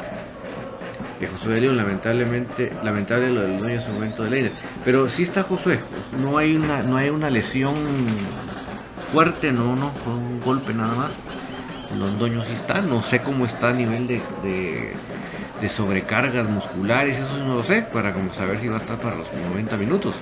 que 1.19 1.27
Josué 1.27 1.61
León, 1.61 1.77
lamentablemente, 1.77 2.71
lamentable 2.83 3.31
lo 3.31 3.41
del 3.41 3.57
dueño 3.57 3.81
en 3.81 3.85
su 3.85 3.91
momento 3.93 4.23
de 4.23 4.29
Leiner. 4.29 4.51
Pero 4.85 5.09
sí 5.09 5.23
está 5.23 5.43
Josué, 5.43 5.79
no 6.21 6.37
hay 6.37 6.55
una, 6.55 6.83
no 6.83 6.97
hay 6.97 7.09
una 7.09 7.29
lesión 7.29 7.75
fuerte, 9.11 9.51
no, 9.51 9.75
no, 9.75 9.91
fue 10.03 10.13
un 10.13 10.39
golpe 10.41 10.73
nada 10.73 10.95
más. 10.95 11.11
Londoño 11.97 12.43
sí 12.43 12.53
está, 12.53 12.81
no 12.81 13.01
sé 13.01 13.19
cómo 13.19 13.45
está 13.45 13.69
a 13.69 13.73
nivel 13.73 14.07
de, 14.07 14.93
sobrecargas 15.69 16.49
musculares, 16.49 17.17
eso 17.17 17.37
no 17.45 17.55
lo 17.55 17.63
sé, 17.63 17.81
para 17.81 18.13
saber 18.33 18.59
si 18.59 18.67
va 18.67 18.75
a 18.75 18.79
estar 18.79 18.97
para 18.97 19.15
los 19.15 19.27
90 19.49 19.77
minutos. 19.77 20.15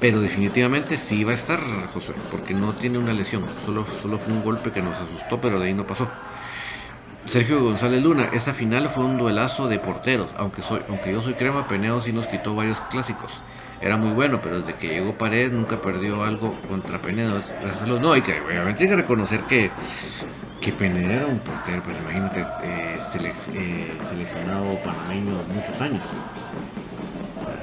Pero 0.00 0.20
definitivamente 0.20 0.96
sí 0.96 1.24
va 1.24 1.32
a 1.32 1.34
estar 1.34 1.60
Josué, 1.92 2.14
porque 2.30 2.54
no 2.54 2.72
tiene 2.72 2.98
una 2.98 3.12
lesión, 3.12 3.44
solo, 3.64 3.86
solo 4.02 4.18
fue 4.18 4.32
un 4.32 4.42
golpe 4.42 4.70
que 4.70 4.82
nos 4.82 4.94
asustó, 4.96 5.40
pero 5.40 5.58
de 5.60 5.66
ahí 5.66 5.74
no 5.74 5.86
pasó. 5.86 6.08
Sergio 7.26 7.62
González 7.62 8.02
Luna, 8.02 8.28
esa 8.32 8.52
final 8.52 8.88
fue 8.90 9.04
un 9.04 9.16
duelazo 9.16 9.66
de 9.66 9.78
porteros, 9.78 10.28
aunque, 10.36 10.62
soy, 10.62 10.80
aunque 10.88 11.10
yo 11.10 11.22
soy 11.22 11.34
crema, 11.34 11.66
Peneo 11.66 12.02
sí 12.02 12.12
nos 12.12 12.26
quitó 12.26 12.54
varios 12.54 12.78
clásicos. 12.90 13.30
Era 13.80 13.96
muy 13.96 14.12
bueno, 14.12 14.40
pero 14.42 14.60
desde 14.60 14.74
que 14.74 14.88
llegó 14.88 15.12
Pared 15.12 15.52
nunca 15.52 15.76
perdió 15.76 16.24
algo 16.24 16.52
contra 16.68 16.98
Penedo. 16.98 17.40
No, 17.86 18.16
y 18.16 18.22
que 18.22 18.40
obviamente 18.40 18.84
hay 18.84 18.88
que 18.88 18.96
reconocer 18.96 19.40
que, 19.40 19.70
que 20.60 20.72
Penedo 20.72 21.10
era 21.10 21.26
un 21.26 21.38
portero, 21.38 21.82
pero 21.86 21.98
imagínate, 21.98 22.40
eh, 22.62 22.96
eh, 23.52 23.92
seleccionado 24.08 24.78
panameño 24.78 25.32
muchos 25.52 25.80
años. 25.80 26.02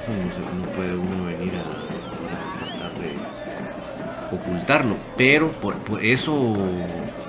Eso 0.02 0.40
no, 0.58 0.66
puede 0.76 0.94
uno 0.96 1.24
venir 1.24 1.52
a, 1.56 2.64
tratar 2.66 2.92
de 2.98 4.36
ocultarlo. 4.36 4.96
Pero 5.16 5.50
por, 5.50 5.76
eso, 6.02 6.56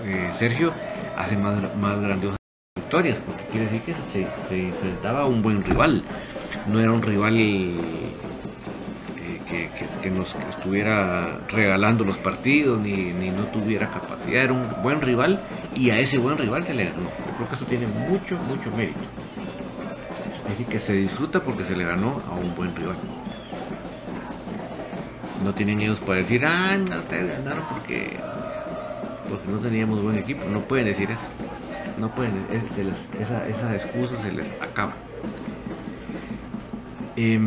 eh, 0.05 0.29
Sergio 0.33 0.73
hace 1.17 1.37
más, 1.37 1.75
más 1.77 1.99
grandiosas 1.99 2.37
victorias, 2.75 3.19
porque 3.25 3.43
quiere 3.45 3.65
decir 3.65 3.81
que 3.81 3.93
se, 4.11 4.27
se, 4.47 4.67
enfrentaba 4.67 5.21
a 5.21 5.25
un 5.25 5.41
buen 5.41 5.63
rival, 5.63 6.03
no 6.67 6.79
era 6.79 6.91
un 6.91 7.01
rival 7.01 7.37
eh, 7.37 7.69
que, 9.49 9.69
que, 10.01 10.09
nos 10.09 10.35
estuviera 10.49 11.39
regalando 11.49 12.03
los 12.03 12.17
partidos, 12.17 12.79
ni, 12.79 13.13
ni, 13.13 13.29
no 13.29 13.43
tuviera 13.45 13.89
capacidad, 13.89 14.43
era 14.43 14.53
un 14.53 14.67
buen 14.81 15.01
rival 15.01 15.39
y 15.75 15.89
a 15.91 15.99
ese 15.99 16.17
buen 16.17 16.37
rival 16.37 16.63
se 16.63 16.73
le 16.73 16.85
ganó. 16.85 17.03
Yo 17.03 17.35
creo 17.35 17.47
que 17.47 17.55
eso 17.55 17.65
tiene 17.65 17.87
mucho, 17.87 18.37
mucho 18.47 18.71
mérito. 18.75 18.99
Es 20.43 20.49
decir, 20.49 20.65
que 20.67 20.79
se 20.79 20.93
disfruta 20.93 21.43
porque 21.43 21.63
se 21.63 21.75
le 21.75 21.85
ganó 21.85 22.21
a 22.29 22.35
un 22.35 22.55
buen 22.55 22.75
rival. 22.75 22.97
No 25.43 25.53
tienen 25.53 25.81
ellos 25.81 25.99
para 25.99 26.15
decir, 26.15 26.45
ah, 26.45 26.77
ustedes 26.99 27.37
ganaron 27.37 27.65
porque 27.69 28.17
porque 29.33 29.51
no 29.51 29.59
teníamos 29.59 30.01
buen 30.01 30.17
equipo. 30.17 30.45
No 30.49 30.61
pueden 30.61 30.85
decir 30.85 31.09
eso. 31.09 31.21
No 31.97 32.09
pueden, 32.09 32.33
esa, 33.19 33.47
esa, 33.47 33.75
excusa 33.75 34.17
se 34.17 34.31
les 34.31 34.47
acaba. 34.61 34.93
Eh, 37.15 37.39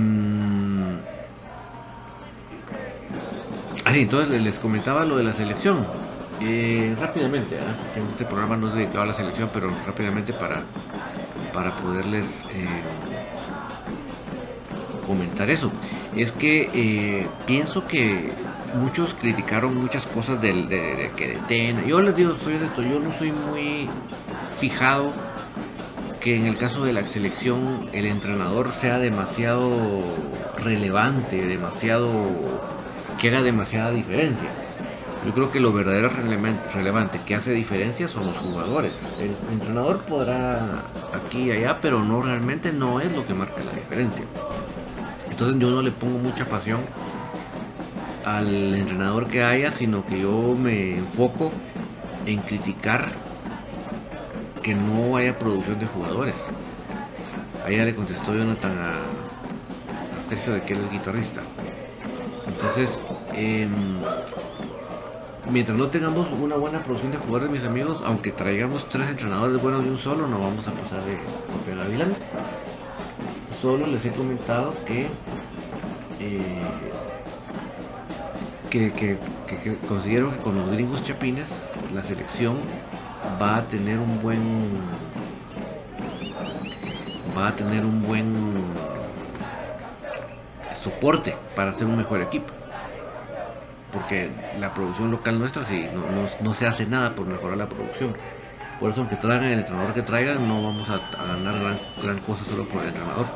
entonces 4.01 4.43
les 4.43 4.59
comentaba 4.59 5.05
lo 5.05 5.17
de 5.17 5.25
la 5.25 5.33
selección. 5.33 5.87
Eh, 6.41 6.95
rápidamente, 7.01 7.57
¿ah? 7.59 7.99
este 8.11 8.25
programa 8.25 8.57
no 8.57 8.67
es 8.67 8.75
dedicado 8.75 9.03
a 9.03 9.07
la 9.07 9.15
selección, 9.15 9.49
pero 9.55 9.71
rápidamente 9.87 10.33
para, 10.33 10.63
para 11.55 11.71
poderles 11.71 12.27
eh, 12.53 12.67
comentar 15.07 15.51
eso. 15.51 15.73
Es 16.15 16.33
que 16.33 16.69
eh, 16.75 17.27
pienso 17.47 17.87
que 17.87 18.33
muchos 18.75 19.15
criticaron 19.15 19.75
muchas 19.75 20.07
cosas 20.07 20.41
del, 20.41 20.69
de, 20.69 21.11
que 21.17 21.29
deten. 21.29 21.87
Yo 21.87 22.01
les 22.01 22.17
digo, 22.17 22.37
soy 22.43 22.55
honesto, 22.55 22.83
yo 22.83 22.99
no 22.99 23.17
soy 23.19 23.33
muy 23.33 23.89
fijado 24.61 25.13
que 26.21 26.37
en 26.37 26.47
el 26.47 26.57
caso 26.57 26.85
de 26.85 26.93
la 26.93 27.03
selección 27.03 27.81
el 27.93 28.07
entrenador 28.07 28.73
sea 28.73 28.99
demasiado 28.99 29.71
relevante, 30.59 31.47
demasiado 31.47 32.09
que 33.21 33.29
haga 33.29 33.43
demasiada 33.43 33.91
diferencia. 33.93 34.49
Yo 35.25 35.33
creo 35.33 35.51
que 35.51 35.59
lo 35.59 35.73
verdadero 35.73 36.11
relevante 36.73 37.21
que 37.27 37.35
hace 37.35 37.53
diferencia 37.53 38.07
son 38.07 38.27
los 38.27 38.37
jugadores. 38.37 38.93
El 39.21 39.35
entrenador 39.53 39.99
podrá 40.03 40.85
aquí 41.13 41.45
y 41.45 41.51
allá, 41.51 41.79
pero 41.83 42.03
no 42.03 42.23
realmente 42.23 42.73
no 42.73 43.01
es 43.01 43.13
lo 43.13 43.27
que 43.27 43.35
marca 43.35 43.63
la 43.65 43.73
diferencia. 43.73 44.25
Entonces 45.29 45.61
yo 45.61 45.71
no 45.71 45.83
le 45.83 45.91
pongo 45.91 46.19
mucha 46.19 46.45
pasión 46.45 46.81
al 48.27 48.75
entrenador 48.75 49.29
que 49.29 49.45
haya, 49.45 49.71
sino 49.71 50.05
que 50.05 50.21
yo 50.21 50.57
me 50.61 50.97
enfoco 50.97 51.53
en 52.27 52.41
criticar 52.41 53.09
que 54.65 54.75
no 54.75 55.17
haya 55.17 55.39
producción 55.39 55.79
de 55.79 55.87
jugadores. 55.87 56.35
Ahí 57.65 57.77
ya 57.77 57.85
le 57.85 57.95
contestó 57.95 58.35
Jonathan 58.35 58.73
a, 58.81 58.93
Sergio 60.29 60.55
de 60.55 60.63
que 60.63 60.73
él 60.73 60.81
es 60.81 60.91
guitarrista. 60.91 61.41
Entonces, 62.49 63.01
em, 63.33 63.71
mientras 65.53 65.79
no 65.79 65.87
tengamos 65.87 66.27
una 66.33 66.57
buena 66.57 66.83
producción 66.83 67.13
de 67.13 67.19
jugadores, 67.19 67.49
mis 67.49 67.63
amigos, 67.63 68.03
aunque 68.05 68.33
traigamos 68.33 68.89
tres 68.89 69.09
entrenadores 69.09 69.63
buenos 69.63 69.85
de 69.85 69.91
un 69.91 69.99
solo, 69.99 70.27
no 70.27 70.41
vamos 70.41 70.67
a 70.67 70.73
pasar 70.73 71.01
de 71.03 71.13
Pepe 71.13 71.79
Gavilán. 71.79 72.13
Solo 73.63 73.87
les 73.87 74.05
he 74.05 74.11
comentado 74.11 74.75
que 74.85 75.07
eh, 76.19 76.63
que, 78.71 78.93
que, 78.93 79.19
considero 79.89 80.33
que 80.33 80.39
con 80.39 80.57
los 80.57 80.71
gringos 80.71 81.05
chapines 81.05 81.49
la 81.95 82.03
selección 82.03 82.57
va 83.41 83.57
a 83.57 83.63
tener 83.63 83.99
un 83.99 84.21
buen 84.23 84.41
va 87.37 87.49
a 87.49 87.53
tener 87.53 87.85
un 87.85 88.03
buen 88.03 88.55
soporte 90.83 91.37
para 91.55 91.71
hacer 91.71 91.87
un 91.87 91.97
mejor 91.97 92.23
equipo. 92.23 92.53
Porque 93.93 94.31
la 94.59 94.75
producción 94.75 95.11
local 95.11 95.39
nuestra 95.39 95.65
sí 95.65 95.87
no, 96.43 96.55
se 96.55 96.67
hace 96.67 96.87
nada 96.87 97.15
por 97.15 97.27
mejorar 97.27 97.57
la 97.57 97.69
producción. 97.69 98.15
Por 98.81 98.91
eso 98.91 99.01
aunque 99.01 99.17
traigan 99.17 99.47
el 99.47 99.61
entrenador 99.61 99.95
que 99.95 100.03
traigan 100.03 100.47
no 100.47 100.63
vamos 100.63 100.89
a, 100.91 100.99
ganar 101.27 101.59
gran, 101.59 101.79
gran 102.03 102.19
cosa 102.21 102.45
solo 102.45 102.65
por 102.65 102.83
el 102.83 102.89
entrenador 102.89 103.27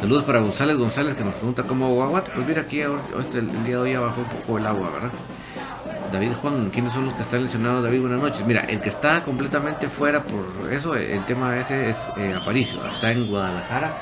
Saludos 0.00 0.24
para 0.24 0.40
González 0.40 0.78
González 0.78 1.14
que 1.14 1.22
nos 1.22 1.34
pregunta 1.34 1.62
cómo 1.62 2.02
agua. 2.02 2.24
Pues 2.34 2.46
mira, 2.46 2.62
aquí 2.62 2.80
este, 2.80 3.38
el 3.38 3.64
día 3.64 3.76
de 3.76 3.76
hoy 3.76 3.96
bajó 3.96 4.22
un 4.22 4.28
poco 4.28 4.56
el 4.56 4.66
agua, 4.66 4.90
¿verdad? 4.90 5.10
David 6.10 6.32
Juan, 6.40 6.70
¿quiénes 6.70 6.94
son 6.94 7.04
los 7.04 7.14
que 7.14 7.22
están 7.22 7.44
lesionados? 7.44 7.84
David, 7.84 8.00
buenas 8.00 8.20
noches. 8.20 8.46
Mira, 8.46 8.62
el 8.62 8.80
que 8.80 8.88
está 8.88 9.22
completamente 9.22 9.90
fuera 9.90 10.24
por 10.24 10.72
eso, 10.72 10.94
el 10.94 11.22
tema 11.26 11.60
ese 11.60 11.90
es 11.90 11.96
eh, 12.16 12.34
Aparicio. 12.34 12.80
Está 12.86 13.12
en 13.12 13.28
Guadalajara 13.28 13.92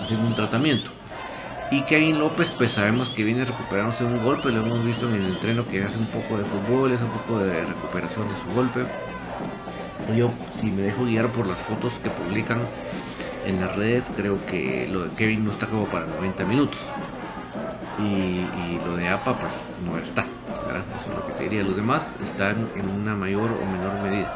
haciendo 0.00 0.28
un 0.28 0.36
tratamiento. 0.36 0.90
Y 1.72 1.82
Kevin 1.82 2.20
López, 2.20 2.48
pues 2.50 2.70
sabemos 2.70 3.08
que 3.08 3.24
viene 3.24 3.44
recuperándose 3.44 4.04
un 4.04 4.22
golpe, 4.22 4.52
lo 4.52 4.64
hemos 4.64 4.84
visto 4.84 5.08
en 5.08 5.16
el 5.16 5.26
entreno 5.26 5.66
que 5.66 5.82
hace 5.82 5.98
un 5.98 6.06
poco 6.06 6.38
de 6.38 6.44
fútbol, 6.44 6.92
es 6.92 7.00
un 7.00 7.08
poco 7.08 7.40
de 7.40 7.60
recuperación 7.60 8.28
de 8.28 8.34
su 8.36 8.54
golpe. 8.54 8.84
Yo, 10.16 10.30
si 10.60 10.66
me 10.66 10.82
dejo 10.82 11.04
guiar 11.04 11.26
por 11.28 11.48
las 11.48 11.58
fotos 11.58 11.92
que 12.02 12.10
publican 12.10 12.60
en 13.46 13.60
las 13.60 13.76
redes 13.76 14.06
creo 14.16 14.44
que 14.46 14.88
lo 14.90 15.04
de 15.04 15.10
Kevin 15.10 15.44
no 15.44 15.52
está 15.52 15.66
como 15.66 15.86
para 15.86 16.06
90 16.06 16.44
minutos. 16.44 16.78
Y, 17.98 18.44
lo 18.84 18.96
de 18.96 19.08
APA 19.08 19.36
pues 19.36 19.52
no 19.86 19.98
está. 19.98 20.22
Eso 20.22 21.10
es 21.10 21.16
lo 21.16 21.26
que 21.26 21.32
te 21.34 21.44
diría. 21.44 21.62
Los 21.62 21.76
demás 21.76 22.02
están 22.22 22.68
en 22.76 22.88
una 22.88 23.14
mayor 23.14 23.50
o 23.52 23.66
menor 23.66 24.02
medida. 24.02 24.32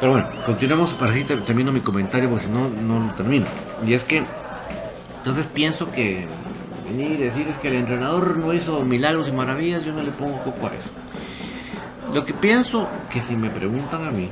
Pero 0.00 0.12
bueno, 0.12 0.28
continuamos 0.46 0.92
para 0.94 1.10
así 1.10 1.24
termino 1.24 1.72
mi 1.72 1.80
comentario 1.80 2.28
porque 2.28 2.44
si 2.44 2.50
no, 2.50 2.68
no 2.68 3.06
lo 3.06 3.12
termino. 3.14 3.46
Y 3.84 3.94
es 3.94 4.04
que, 4.04 4.22
entonces 5.18 5.46
pienso 5.46 5.90
que 5.90 6.26
venir 6.88 7.12
y 7.12 7.16
decir 7.16 7.48
es 7.48 7.56
que 7.56 7.68
el 7.68 7.74
entrenador 7.74 8.36
no 8.36 8.52
hizo 8.52 8.84
milagros 8.84 9.28
y 9.28 9.32
maravillas, 9.32 9.84
yo 9.84 9.92
no 9.92 10.02
le 10.02 10.12
pongo 10.12 10.38
poco 10.44 10.66
a 10.68 10.70
eso. 10.70 11.07
Lo 12.12 12.24
que 12.24 12.32
pienso 12.32 12.88
que 13.10 13.20
si 13.20 13.36
me 13.36 13.50
preguntan 13.50 14.04
a 14.04 14.10
mí, 14.10 14.30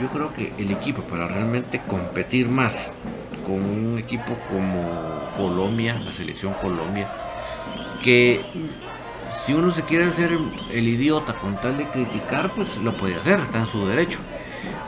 yo 0.00 0.08
creo 0.08 0.32
que 0.34 0.52
el 0.58 0.70
equipo 0.70 1.02
para 1.02 1.26
realmente 1.26 1.80
competir 1.88 2.48
más 2.48 2.74
con 3.46 3.54
un 3.54 3.98
equipo 3.98 4.36
como 4.50 5.30
Colombia, 5.36 5.98
la 6.04 6.12
selección 6.12 6.52
Colombia, 6.54 7.08
que 8.02 8.44
si 9.44 9.54
uno 9.54 9.72
se 9.72 9.82
quiere 9.82 10.04
hacer 10.04 10.36
el 10.72 10.88
idiota 10.88 11.32
con 11.34 11.56
tal 11.56 11.78
de 11.78 11.84
criticar, 11.86 12.50
pues 12.54 12.76
lo 12.78 12.92
puede 12.92 13.16
hacer, 13.16 13.40
está 13.40 13.60
en 13.60 13.66
su 13.66 13.86
derecho. 13.86 14.18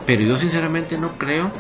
Pero 0.05 0.23
yo 0.23 0.37
sinceramente 0.37 0.99
no 0.99 1.13
creo 1.13 1.51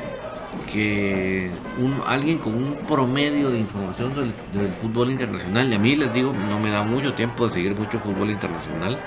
que 0.71 1.51
un, 1.81 2.03
alguien 2.07 2.39
con 2.39 2.55
un 2.55 2.77
promedio 2.87 3.51
de 3.51 3.59
información 3.59 4.15
del, 4.15 4.33
del, 4.53 4.73
fútbol 4.73 5.11
internacional, 5.11 5.73
y 5.73 5.75
a 5.75 5.79
mí 5.79 5.97
les 5.97 6.13
digo, 6.13 6.33
no 6.49 6.59
me 6.59 6.71
da 6.71 6.83
mucho 6.83 7.15
tiempo 7.15 7.47
de 7.47 7.55
seguir 7.55 7.75
mucho 7.75 7.99
fútbol 7.99 8.31
internacional, 8.31 8.99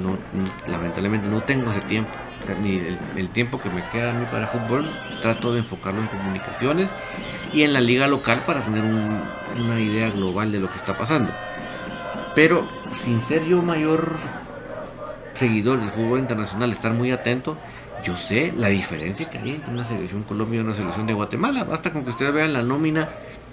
no, 0.00 0.16
lamentablemente 0.70 1.28
no 1.28 1.40
tengo 1.40 1.70
ese 1.70 1.80
tiempo, 1.80 2.10
ni 2.62 2.76
el, 3.16 3.28
tiempo 3.30 3.60
que 3.60 3.70
me 3.70 3.82
queda 3.90 4.10
a 4.10 4.12
mí 4.12 4.24
para 4.30 4.46
fútbol, 4.46 4.88
trato 5.20 5.52
de 5.52 5.60
enfocarlo 5.60 6.00
en 6.00 6.06
comunicaciones 6.06 6.88
y 7.52 7.62
en 7.62 7.72
la 7.72 7.80
liga 7.80 8.06
local 8.06 8.42
para 8.46 8.60
tener 8.60 8.82
una 8.82 9.80
idea 9.80 10.10
global 10.10 10.52
de 10.52 10.60
lo 10.60 10.68
que 10.68 10.76
está 10.76 10.96
pasando. 10.96 11.30
Pero 12.34 12.66
sin 13.02 13.20
ser 13.22 13.44
yo 13.44 13.62
mayor 13.62 14.16
seguidor 15.34 15.80
del 15.80 15.90
fútbol 15.90 16.20
internacional 16.20 16.72
estar 16.72 16.92
muy 16.92 17.10
atento, 17.10 17.56
yo 18.02 18.16
sé 18.16 18.52
la 18.56 18.68
diferencia 18.68 19.30
que 19.30 19.38
hay 19.38 19.50
entre 19.52 19.72
una 19.72 19.84
selección 19.84 20.24
Colombia 20.24 20.58
y 20.58 20.64
una 20.64 20.74
selección 20.74 21.06
de 21.06 21.14
Guatemala. 21.14 21.64
Basta 21.64 21.92
con 21.92 22.04
que 22.04 22.10
ustedes 22.10 22.32
vean 22.32 22.52
la 22.52 22.62
nómina 22.62 23.08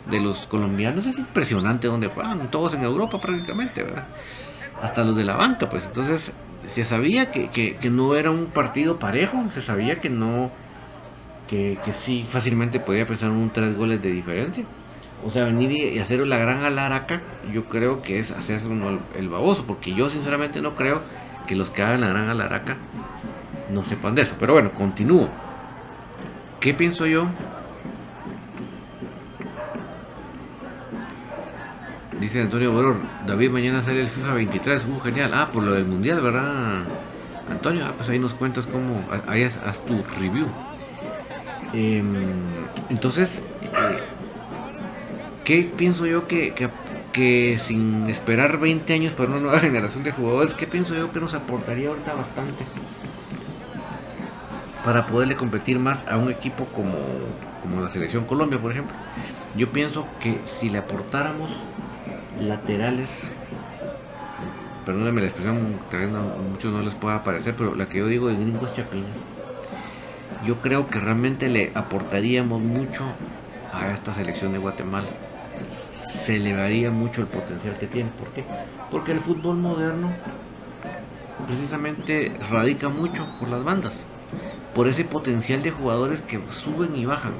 de 0.09 0.19
los 0.19 0.39
colombianos, 0.47 1.05
es 1.05 1.19
impresionante 1.19 1.87
donde 1.87 2.07
juegan, 2.07 2.49
todos 2.49 2.73
en 2.73 2.83
Europa 2.83 3.19
prácticamente, 3.21 3.83
¿verdad? 3.83 4.07
Hasta 4.81 5.03
los 5.03 5.15
de 5.15 5.23
la 5.23 5.35
banca, 5.35 5.69
pues 5.69 5.85
entonces 5.85 6.31
se 6.67 6.85
sabía 6.85 7.31
que, 7.31 7.49
que, 7.49 7.89
no 7.89 8.15
era 8.15 8.31
un 8.31 8.47
partido 8.47 8.99
parejo, 8.99 9.43
se 9.53 9.61
sabía 9.61 9.99
que 9.99 10.09
no, 10.09 10.51
que, 11.47 11.77
que 11.83 11.93
sí 11.93 12.25
fácilmente 12.29 12.79
podía 12.79 13.07
pensar 13.07 13.29
en 13.29 13.35
un 13.35 13.49
tres 13.49 13.75
goles 13.75 14.01
de 14.01 14.11
diferencia. 14.11 14.63
O 15.25 15.31
sea, 15.31 15.43
venir 15.45 15.71
y 15.71 15.99
hacer 15.99 16.25
la 16.25 16.37
gran 16.37 16.63
alaraca, 16.63 17.21
yo 17.53 17.65
creo 17.65 18.01
que 18.01 18.19
es 18.19 18.31
hacerse 18.31 18.67
uno 18.67 18.99
el, 19.17 19.27
baboso, 19.27 19.65
porque 19.65 19.93
yo 19.93 20.09
sinceramente 20.09 20.61
no 20.61 20.75
creo 20.75 21.01
que 21.45 21.55
los 21.55 21.69
que 21.69 21.81
hagan 21.81 22.01
la 22.01 22.07
gran 22.07 22.29
alaraca 22.29 22.77
no 23.69 23.83
sepan 23.83 24.15
de 24.15 24.21
eso. 24.21 24.35
Pero 24.39 24.53
bueno, 24.53 24.71
continúo. 24.71 25.27
¿Qué 26.61 26.73
pienso 26.73 27.05
yo? 27.05 27.27
Dice 32.19 32.41
Antonio 32.41 32.71
Boror, 32.71 32.97
David, 33.25 33.49
mañana 33.49 33.81
sale 33.81 34.01
el 34.01 34.09
FIFA 34.09 34.33
23, 34.33 34.81
uh, 34.85 34.99
genial. 34.99 35.31
Ah, 35.33 35.49
por 35.51 35.63
lo 35.63 35.71
del 35.71 35.85
Mundial, 35.85 36.21
¿verdad? 36.21 36.83
Antonio, 37.49 37.85
ah, 37.85 37.93
pues 37.95 38.09
ahí 38.09 38.19
nos 38.19 38.33
cuentas 38.33 38.67
cómo, 38.67 39.03
ahí 39.27 39.43
haz, 39.43 39.79
tu 39.85 40.03
review. 40.19 40.47
Em, 41.73 42.05
entonces, 42.89 43.41
eh, 43.61 43.99
¿Qué 45.49 45.63
pienso 45.63 46.05
yo 46.05 46.27
que, 46.27 46.53
que, 47.11 47.57
sin 47.57 48.07
esperar 48.07 48.59
20 48.59 48.93
años 48.93 49.13
para 49.13 49.31
una 49.31 49.39
nueva 49.39 49.59
generación 49.61 50.03
de 50.03 50.11
jugadores, 50.11 50.53
qué 50.53 50.67
pienso 50.67 50.93
yo 50.93 51.11
que 51.11 51.19
nos 51.19 51.33
aportaría 51.33 51.89
ahorita 51.89 52.13
bastante 52.13 52.65
para 54.85 55.07
poderle 55.07 55.35
competir 55.35 55.79
más 55.79 56.05
a 56.07 56.17
un 56.17 56.29
equipo 56.29 56.65
como, 56.65 56.93
como 57.63 57.81
la 57.81 57.89
selección 57.89 58.25
Colombia, 58.25 58.59
por 58.59 58.71
ejemplo? 58.71 58.95
Yo 59.55 59.71
pienso 59.71 60.05
que 60.19 60.39
si 60.45 60.69
le 60.69 60.77
aportáramos 60.77 61.49
laterales, 62.41 63.09
perdónenme 64.85 65.21
la 65.21 65.27
expresión, 65.27 65.79
a 65.91 66.41
muchos 66.49 66.71
no 66.71 66.81
les 66.81 66.95
pueda 66.95 67.23
parecer, 67.23 67.55
pero 67.57 67.75
la 67.75 67.87
que 67.87 67.99
yo 67.99 68.07
digo 68.07 68.27
de 68.27 68.35
gringos 68.35 68.73
chapina, 68.73 69.07
yo 70.45 70.61
creo 70.61 70.87
que 70.89 70.99
realmente 70.99 71.49
le 71.49 71.71
aportaríamos 71.75 72.61
mucho 72.61 73.05
a 73.73 73.91
esta 73.91 74.13
selección 74.13 74.53
de 74.53 74.57
Guatemala 74.57 75.07
se 75.69 76.37
elevaría 76.37 76.91
mucho 76.91 77.21
el 77.21 77.27
potencial 77.27 77.77
que 77.77 77.87
tiene. 77.87 78.09
¿Por 78.11 78.29
qué? 78.29 78.43
Porque 78.91 79.11
el 79.11 79.19
fútbol 79.19 79.57
moderno 79.57 80.11
precisamente 81.47 82.37
radica 82.49 82.89
mucho 82.89 83.27
por 83.39 83.49
las 83.49 83.63
bandas, 83.63 83.93
por 84.73 84.87
ese 84.87 85.03
potencial 85.05 85.61
de 85.63 85.71
jugadores 85.71 86.21
que 86.21 86.39
suben 86.51 86.95
y 86.95 87.05
bajan. 87.05 87.33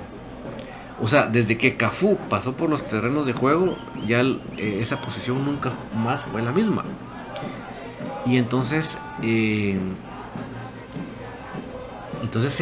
O 1.01 1.07
sea, 1.07 1.27
desde 1.27 1.57
que 1.57 1.77
Cafú 1.77 2.17
pasó 2.29 2.53
por 2.53 2.69
los 2.69 2.87
terrenos 2.87 3.25
de 3.25 3.33
juego, 3.33 3.77
ya 4.05 4.21
eh, 4.21 4.79
esa 4.81 4.99
posición 4.99 5.45
nunca 5.45 5.71
más 5.95 6.21
fue 6.25 6.41
la 6.41 6.51
misma. 6.51 6.83
Y 8.25 8.37
entonces, 8.37 8.97
eh, 9.23 9.77
entonces 12.21 12.61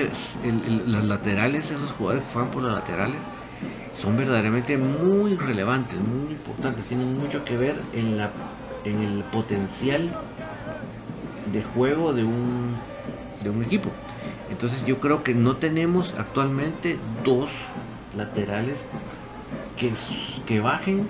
las 0.85 1.03
laterales, 1.05 1.71
esos 1.71 1.91
jugadores 1.91 2.25
que 2.27 2.33
juegan 2.33 2.51
por 2.51 2.61
los 2.63 2.73
laterales, 2.73 3.21
son 3.91 4.15
verdaderamente 4.15 4.77
muy 4.77 5.35
relevantes, 5.35 5.95
muy 5.99 6.31
importantes, 6.33 6.85
tienen 6.85 7.17
mucho 7.17 7.43
que 7.43 7.57
ver 7.57 7.81
en, 7.93 8.17
la, 8.17 8.29
en 8.85 9.01
el 9.01 9.23
potencial 9.23 10.11
de 11.51 11.63
juego 11.63 12.13
de 12.13 12.23
un, 12.23 12.75
de 13.43 13.49
un 13.49 13.63
equipo. 13.63 13.89
Entonces 14.51 14.85
yo 14.85 14.99
creo 14.99 15.23
que 15.23 15.33
no 15.33 15.57
tenemos 15.57 16.13
actualmente 16.17 16.97
dos 17.23 17.49
laterales 18.17 18.77
que, 19.77 19.93
que 20.45 20.59
bajen 20.59 21.07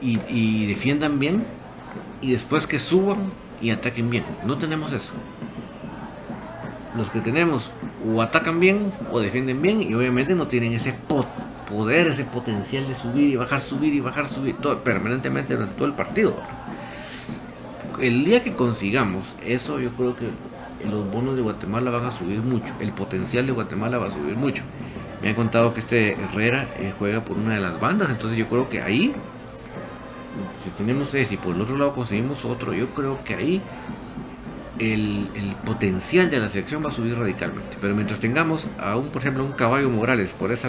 y, 0.00 0.66
defiendan 0.66 1.18
bien 1.18 1.44
y 2.20 2.32
después 2.32 2.66
que 2.66 2.78
suban 2.78 3.32
y 3.60 3.70
ataquen 3.70 4.10
bien. 4.10 4.24
No 4.44 4.58
tenemos 4.58 4.92
eso 4.92 5.12
los 6.96 7.08
que 7.08 7.20
tenemos 7.20 7.70
o 8.06 8.20
atacan 8.20 8.60
bien 8.60 8.92
o 9.10 9.20
defienden 9.20 9.62
bien 9.62 9.80
y 9.82 9.94
obviamente 9.94 10.34
no 10.34 10.46
tienen 10.46 10.74
ese 10.74 10.94
poder, 11.68 12.08
ese 12.08 12.24
potencial 12.24 12.86
de 12.86 12.94
subir 12.94 13.30
y 13.30 13.36
bajar, 13.36 13.62
subir 13.62 13.94
y 13.94 14.00
bajar, 14.00 14.28
subir 14.28 14.56
permanentemente 14.56 15.54
durante 15.54 15.74
todo 15.74 15.86
el 15.86 15.94
partido. 15.94 16.36
El 17.98 18.24
día 18.24 18.42
que 18.42 18.52
consigamos 18.52 19.24
eso, 19.44 19.80
yo 19.80 19.90
creo 19.90 20.14
que 20.16 20.26
los 20.88 21.10
bonos 21.10 21.36
de 21.36 21.42
Guatemala 21.42 21.90
van 21.90 22.06
a 22.06 22.10
subir 22.10 22.40
mucho, 22.40 22.72
el 22.80 22.92
potencial 22.92 23.46
de 23.46 23.52
Guatemala 23.52 23.98
va 23.98 24.06
a 24.06 24.10
subir 24.10 24.36
mucho. 24.36 24.62
Me 25.22 25.28
han 25.28 25.34
contado 25.34 25.72
que 25.72 25.80
este 25.80 26.12
Herrera 26.14 26.66
eh, 26.78 26.92
juega 26.98 27.20
por 27.20 27.36
una 27.36 27.54
de 27.54 27.60
las 27.60 27.78
bandas, 27.80 28.10
entonces 28.10 28.38
yo 28.38 28.48
creo 28.48 28.68
que 28.68 28.82
ahí, 28.82 29.14
si 30.62 30.70
tenemos 30.70 31.14
ese 31.14 31.34
y 31.34 31.36
por 31.36 31.54
el 31.54 31.60
otro 31.60 31.76
lado 31.76 31.92
conseguimos 31.92 32.44
otro, 32.44 32.72
yo 32.72 32.88
creo 32.88 33.22
que 33.22 33.34
ahí 33.34 33.62
el, 34.78 35.56
potencial 35.64 36.28
de 36.30 36.40
la 36.40 36.48
selección 36.48 36.84
va 36.84 36.90
a 36.90 36.92
subir 36.92 37.16
radicalmente. 37.16 37.76
Pero 37.80 37.94
mientras 37.94 38.18
tengamos 38.18 38.66
a 38.80 38.96
un, 38.96 39.08
por 39.08 39.22
ejemplo, 39.22 39.44
un 39.44 39.52
caballo 39.52 39.90
Morales 39.90 40.30
por 40.30 40.50
esa, 40.50 40.68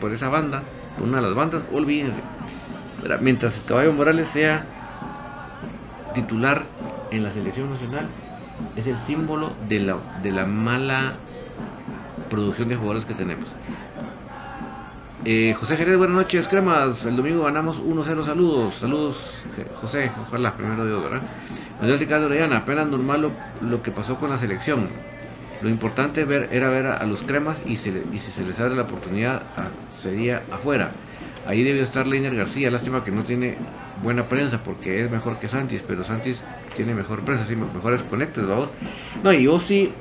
por 0.00 0.12
esa 0.12 0.28
banda, 0.28 0.62
por 0.96 1.08
una 1.08 1.16
de 1.16 1.22
las 1.24 1.34
bandas, 1.34 1.62
olvídense. 1.72 2.20
Mientras 3.20 3.56
el 3.56 3.64
caballo 3.64 3.92
Morales 3.92 4.28
sea 4.28 4.64
titular 6.14 6.64
en 7.10 7.22
la 7.22 7.32
selección 7.32 7.70
nacional, 7.70 8.08
es 8.76 8.86
el 8.86 8.96
símbolo 8.96 9.52
de 9.68 9.80
la, 9.80 9.96
de 10.22 10.30
la 10.30 10.46
mala 10.46 11.14
producción 12.28 12.68
de 12.68 12.76
jugadores 12.76 13.04
que 13.04 13.14
tenemos. 13.14 13.46
Eh, 15.24 15.54
José 15.58 15.76
Jerez, 15.76 15.98
buenas 15.98 16.16
noches, 16.16 16.46
cremas. 16.46 17.04
El 17.04 17.16
domingo 17.16 17.44
ganamos 17.44 17.82
1-0, 17.82 18.24
saludos. 18.24 18.76
Saludos, 18.76 19.16
José, 19.80 20.12
ojalá, 20.26 20.54
primero 20.54 20.86
Dios, 20.86 21.02
¿verdad? 21.02 21.22
Manuel 21.80 21.98
Ricardo 21.98 22.26
Orellana, 22.26 22.58
apenas 22.58 22.86
normal 22.86 23.30
lo, 23.60 23.82
que 23.82 23.90
pasó 23.90 24.16
con 24.16 24.30
la 24.30 24.38
selección. 24.38 24.88
Lo 25.60 25.68
importante 25.68 26.24
ver, 26.24 26.48
era 26.52 26.68
ver 26.70 26.86
a, 26.86 27.04
los 27.04 27.22
cremas 27.22 27.58
y, 27.66 27.76
si 27.76 27.90
se 27.90 28.44
les 28.44 28.60
abre 28.60 28.76
la 28.76 28.82
oportunidad 28.82 29.42
ah, 29.56 29.68
sería 30.00 30.42
afuera. 30.52 30.92
Ahí 31.46 31.64
debió 31.64 31.82
estar 31.82 32.06
Leiner 32.06 32.36
García, 32.36 32.70
lástima 32.70 33.02
que 33.02 33.10
no 33.10 33.24
tiene 33.24 33.56
buena 34.02 34.28
prensa 34.28 34.62
porque 34.62 35.04
es 35.04 35.10
mejor 35.10 35.38
que 35.38 35.48
Santis, 35.48 35.82
pero 35.86 36.04
Santis 36.04 36.42
tiene 36.76 36.94
mejor 36.94 37.22
prensa, 37.22 37.46
sí, 37.46 37.56
mejores 37.56 38.02
conectes, 38.02 38.46
vamos. 38.46 38.70
No, 39.22 39.32
yo 39.32 39.58
sí 39.60 39.92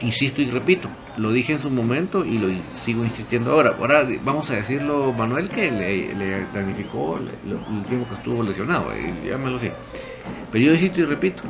insisto 0.00 0.42
y 0.42 0.50
repito, 0.50 0.88
lo 1.16 1.30
dije 1.30 1.52
en 1.52 1.58
su 1.58 1.70
momento 1.70 2.24
y 2.24 2.38
lo 2.38 2.48
sigo 2.82 3.04
insistiendo 3.04 3.52
ahora. 3.52 3.74
Ahora 3.78 4.06
vamos 4.24 4.50
a 4.50 4.54
decirlo, 4.54 5.12
Manuel, 5.12 5.48
que 5.48 5.70
le, 5.70 6.14
le 6.14 6.44
planificó 6.52 7.18
el 7.18 7.84
tiempo 7.84 8.08
que 8.08 8.14
estuvo 8.14 8.42
lesionado, 8.42 8.86
ya 9.24 9.38
me 9.38 9.50
lo 9.50 9.58
sé. 9.58 9.72
Pero 10.50 10.64
yo 10.64 10.72
insisto 10.72 11.00
y 11.00 11.04
repito, 11.04 11.42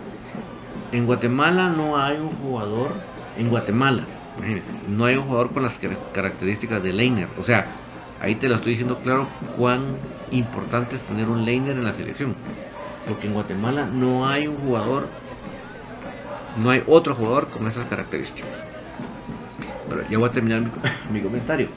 en 0.93 1.07
Guatemala 1.07 1.71
no 1.71 1.99
hay 1.99 2.19
un 2.19 2.31
jugador, 2.31 2.91
en 3.39 3.49
Guatemala, 3.49 4.05
no 4.89 5.05
hay 5.05 5.17
un 5.17 5.25
jugador 5.25 5.51
con 5.53 5.63
las 5.63 5.79
características 6.13 6.83
de 6.83 6.93
Leiner. 6.93 7.29
O 7.39 7.45
sea, 7.45 7.67
ahí 8.21 8.35
te 8.35 8.49
lo 8.49 8.57
estoy 8.57 8.73
diciendo 8.73 8.99
claro 9.03 9.29
cuán 9.57 9.97
importante 10.33 10.97
es 10.97 11.03
tener 11.03 11.29
un 11.29 11.45
Leiner 11.45 11.77
en 11.77 11.85
la 11.85 11.93
selección. 11.93 12.35
Porque 13.07 13.27
en 13.27 13.35
Guatemala 13.35 13.87
no 13.87 14.29
hay 14.29 14.47
un 14.47 14.57
jugador 14.57 15.09
no 16.57 16.71
hay 16.71 16.83
otro 16.87 17.15
jugador 17.15 17.49
con 17.49 17.67
esas 17.67 17.87
características. 17.87 18.51
Pero 19.89 20.09
ya 20.09 20.19
voy 20.19 20.29
a 20.29 20.33
terminar 20.33 20.63
mi, 21.11 21.21
comentario. 21.21 21.69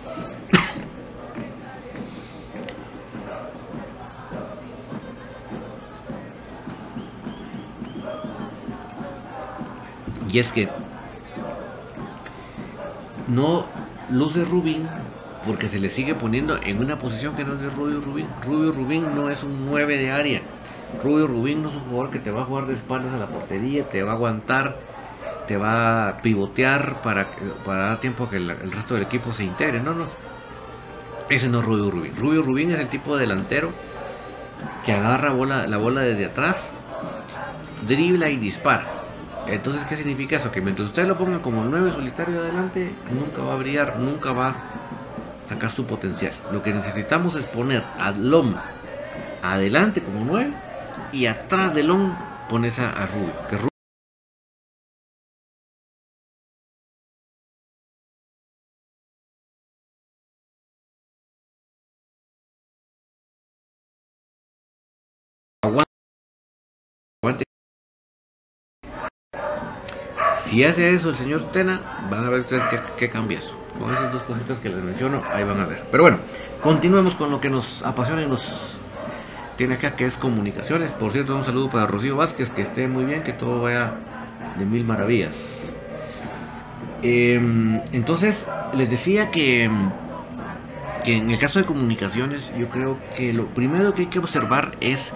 Y 10.29 10.39
es 10.39 10.51
que 10.51 10.67
no 13.27 13.65
luce 14.09 14.43
Rubín 14.43 14.87
porque 15.45 15.69
se 15.69 15.79
le 15.79 15.89
sigue 15.89 16.15
poniendo 16.15 16.57
en 16.61 16.79
una 16.79 16.97
posición 16.97 17.35
que 17.35 17.43
no 17.43 17.53
es 17.53 17.61
de 17.61 17.69
Rubio 17.69 18.01
Rubín. 18.01 18.27
Rubio 18.43 18.71
Rubín 18.71 19.15
no 19.15 19.29
es 19.29 19.43
un 19.43 19.67
9 19.67 19.97
de 19.97 20.11
área. 20.11 20.41
Rubio 21.03 21.27
Rubín 21.27 21.61
no 21.61 21.69
es 21.69 21.75
un 21.75 21.81
jugador 21.81 22.11
que 22.11 22.19
te 22.19 22.31
va 22.31 22.41
a 22.41 22.45
jugar 22.45 22.65
de 22.65 22.73
espaldas 22.73 23.13
a 23.13 23.17
la 23.17 23.27
portería, 23.27 23.87
te 23.89 24.01
va 24.03 24.13
a 24.13 24.15
aguantar, 24.15 24.77
te 25.47 25.57
va 25.57 26.07
a 26.07 26.21
pivotear 26.21 27.01
para, 27.01 27.27
para 27.65 27.87
dar 27.87 27.99
tiempo 27.99 28.23
a 28.23 28.29
que 28.29 28.37
el, 28.37 28.71
resto 28.71 28.95
del 28.95 29.03
equipo 29.03 29.31
se 29.33 29.43
integre. 29.43 29.79
No, 29.81 29.93
no. 29.93 30.05
Ese 31.29 31.47
no 31.47 31.59
es 31.59 31.65
Rubio 31.65 31.91
Rubín. 31.91 32.15
Rubio 32.15 32.41
Rubín 32.41 32.71
es 32.71 32.79
el 32.79 32.89
tipo 32.89 33.15
de 33.15 33.21
delantero 33.21 33.71
que 34.85 34.93
agarra 34.93 35.31
bola, 35.31 35.67
la 35.67 35.77
bola 35.77 36.01
desde 36.01 36.25
atrás, 36.25 36.69
dribla 37.87 38.29
y 38.29 38.37
dispara. 38.37 38.85
Entonces, 39.47 39.85
¿qué 39.85 39.95
significa 39.95 40.37
eso? 40.37 40.51
Que 40.51 40.61
mientras 40.61 40.87
usted 40.87 41.07
lo 41.07 41.17
ponga 41.17 41.39
como 41.39 41.63
9 41.63 41.91
solitario 41.91 42.39
adelante, 42.39 42.91
nunca 43.11 43.43
va 43.43 43.53
a 43.53 43.57
brillar, 43.57 43.99
nunca 43.99 44.31
va 44.31 44.55
sacar 45.47 45.71
su 45.71 45.85
potencial. 45.85 46.33
Lo 46.51 46.61
que 46.61 46.73
necesitamos 46.73 47.35
es 47.35 47.45
poner 47.45 47.83
a 47.97 48.11
Lom 48.11 48.55
adelante 49.41 50.01
como 50.01 50.25
9 50.25 50.53
y 51.11 51.27
atrás 51.27 51.73
de 51.73 51.83
Long 51.83 52.11
pones 52.49 52.79
a, 52.79 52.91
a 52.91 53.05
Rubio. 53.07 53.33
Que 53.47 53.57
Rubio. 53.57 53.69
Si 70.39 70.63
hace 70.63 70.93
eso 70.93 71.09
el 71.09 71.17
señor 71.17 71.51
Tena, 71.51 71.81
van 72.09 72.23
a 72.23 72.29
ver 72.29 72.41
ustedes 72.41 72.63
qué, 72.69 72.79
qué 72.97 73.09
cambia 73.09 73.39
eso. 73.39 73.64
Con 73.79 73.91
esas 73.91 74.11
dos 74.11 74.23
cositas 74.23 74.59
que 74.59 74.69
les 74.69 74.83
menciono, 74.83 75.21
ahí 75.33 75.43
van 75.43 75.59
a 75.59 75.65
ver. 75.65 75.83
Pero 75.91 76.03
bueno, 76.03 76.17
continuemos 76.63 77.13
con 77.15 77.29
lo 77.29 77.39
que 77.39 77.49
nos 77.49 77.83
apasiona 77.83 78.21
y 78.21 78.27
nos 78.27 78.77
tiene 79.57 79.75
acá, 79.75 79.95
que 79.95 80.05
es 80.05 80.17
comunicaciones. 80.17 80.91
Por 80.93 81.11
cierto, 81.11 81.35
un 81.35 81.45
saludo 81.45 81.69
para 81.69 81.85
Rocío 81.85 82.15
Vázquez, 82.15 82.49
que 82.49 82.61
esté 82.61 82.87
muy 82.87 83.05
bien, 83.05 83.23
que 83.23 83.33
todo 83.33 83.61
vaya 83.61 83.93
de 84.57 84.65
mil 84.65 84.83
maravillas. 84.83 85.35
Em, 87.01 87.81
entonces, 87.91 88.45
les 88.73 88.89
decía 88.89 89.31
que, 89.31 89.69
que 91.03 91.17
en 91.17 91.29
el 91.29 91.39
caso 91.39 91.59
de 91.59 91.65
comunicaciones, 91.65 92.51
yo 92.57 92.67
creo 92.69 92.97
que 93.15 93.33
lo 93.33 93.45
primero 93.47 93.93
que 93.93 94.03
hay 94.03 94.07
que 94.07 94.19
observar 94.19 94.75
es 94.81 95.13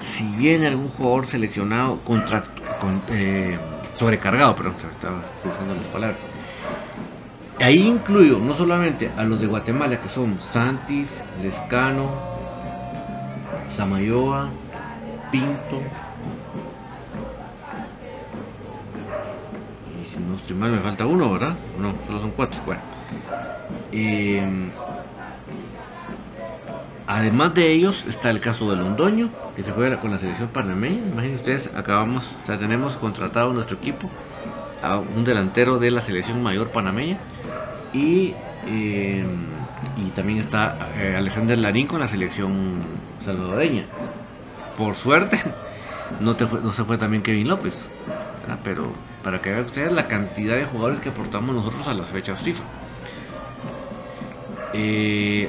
si 0.00 0.24
viene 0.36 0.66
algún 0.66 0.88
jugador 0.88 1.26
seleccionado 1.26 2.00
contra, 2.00 2.44
con, 2.80 3.00
eh, 3.10 3.58
sobrecargado, 3.96 4.52
estaba 4.52 5.22
cruzando 5.42 5.74
las 5.74 5.84
palabras. 5.86 6.18
Ahí 7.60 7.86
incluyo 7.86 8.38
no 8.38 8.54
solamente 8.54 9.10
a 9.16 9.22
los 9.22 9.40
de 9.40 9.46
Guatemala, 9.46 10.00
que 10.00 10.08
son 10.08 10.40
Santis, 10.40 11.08
Lescano, 11.42 12.10
Samayoa, 13.76 14.48
Pinto. 15.30 15.80
Y 20.02 20.06
si 20.06 20.18
no 20.20 20.34
estoy 20.34 20.56
mal, 20.56 20.72
me 20.72 20.80
falta 20.80 21.06
uno, 21.06 21.32
¿verdad? 21.32 21.54
No, 21.78 21.94
solo 22.06 22.20
son 22.20 22.30
cuatro. 22.32 22.60
Bueno. 22.66 22.80
Eh, 23.92 24.44
además 27.06 27.54
de 27.54 27.72
ellos 27.72 28.04
está 28.08 28.30
el 28.30 28.40
caso 28.40 28.68
de 28.68 28.76
Londoño, 28.76 29.30
que 29.54 29.62
se 29.62 29.72
fue 29.72 29.96
con 29.98 30.10
la 30.10 30.18
selección 30.18 30.48
panameña. 30.48 30.98
Imaginen 31.12 31.36
ustedes, 31.36 31.70
acabamos, 31.74 32.24
o 32.42 32.46
sea, 32.46 32.58
tenemos 32.58 32.96
contratado 32.96 33.52
nuestro 33.52 33.76
equipo 33.76 34.10
a 34.82 34.98
un 34.98 35.24
delantero 35.24 35.78
de 35.78 35.90
la 35.90 36.00
selección 36.00 36.42
mayor 36.42 36.68
panameña. 36.68 37.18
Y, 37.92 38.34
eh, 38.66 39.24
y 39.96 40.10
también 40.10 40.40
está 40.40 40.76
eh, 40.98 41.14
Alexander 41.16 41.56
Larín 41.58 41.86
con 41.86 42.00
la 42.00 42.08
selección 42.08 42.82
salvadoreña. 43.24 43.84
Por 44.76 44.94
suerte, 44.96 45.40
no, 46.20 46.34
te 46.36 46.46
fue- 46.46 46.60
no 46.60 46.72
se 46.72 46.84
fue 46.84 46.98
también 46.98 47.22
Kevin 47.22 47.48
López. 47.48 47.74
Pero 48.62 48.92
para 49.22 49.40
que 49.40 49.50
vean 49.50 49.64
ustedes 49.64 49.90
la 49.92 50.06
cantidad 50.06 50.56
de 50.56 50.64
jugadores 50.66 50.98
que 51.00 51.08
aportamos 51.08 51.54
nosotros 51.54 51.86
a 51.88 51.94
las 51.94 52.08
fechas 52.08 52.40
FIFA. 52.42 52.62
Eh, 54.74 55.48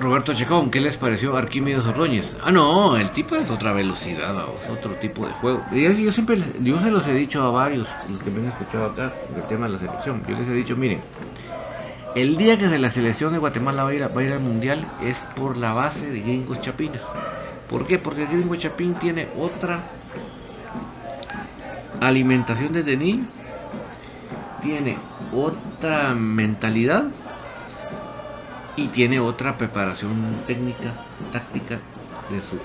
Roberto 0.00 0.32
Chacón, 0.32 0.70
¿qué 0.70 0.80
les 0.80 0.96
pareció 0.96 1.36
Arquímedes 1.36 1.84
Ordóñez? 1.84 2.36
Ah, 2.44 2.52
no, 2.52 2.96
el 2.96 3.10
tipo 3.10 3.34
es 3.34 3.50
otra 3.50 3.72
velocidad, 3.72 4.32
vamos, 4.32 4.60
otro 4.70 4.92
tipo 4.92 5.26
de 5.26 5.32
juego. 5.34 5.64
Y 5.72 5.82
Yo, 6.04 6.12
siempre, 6.12 6.38
yo 6.60 6.80
se 6.80 6.90
los 6.90 7.06
he 7.08 7.14
dicho 7.14 7.42
a 7.42 7.50
varios, 7.50 7.88
los 8.08 8.22
que 8.22 8.30
me 8.30 8.40
han 8.40 8.46
escuchado 8.52 8.86
acá, 8.86 9.12
del 9.34 9.42
tema 9.48 9.66
de 9.66 9.72
la 9.72 9.78
selección. 9.80 10.22
Yo 10.28 10.36
les 10.38 10.48
he 10.48 10.52
dicho, 10.52 10.76
miren, 10.76 11.00
el 12.14 12.36
día 12.36 12.56
que 12.58 12.68
de 12.68 12.78
la 12.78 12.92
selección 12.92 13.32
de 13.32 13.38
Guatemala 13.40 13.82
va 13.82 13.90
a 13.90 13.94
ir, 13.94 14.04
a- 14.04 14.22
ir 14.22 14.32
al 14.32 14.40
mundial 14.40 14.86
es 15.02 15.18
por 15.34 15.56
la 15.56 15.72
base 15.72 16.08
de 16.10 16.20
Gringos 16.20 16.60
Chapines. 16.60 17.02
¿Por 17.68 17.86
qué? 17.86 17.98
Porque 17.98 18.24
Gringo 18.26 18.54
Chapín 18.54 18.94
tiene 18.94 19.26
otra 19.36 19.80
alimentación 22.00 22.72
desde 22.72 22.96
niño, 22.96 23.24
tiene 24.62 24.96
otra 25.34 26.14
mentalidad 26.14 27.04
y 28.84 28.88
tiene 28.88 29.20
otra 29.20 29.56
preparación 29.56 30.10
técnica, 30.46 30.92
táctica 31.32 31.78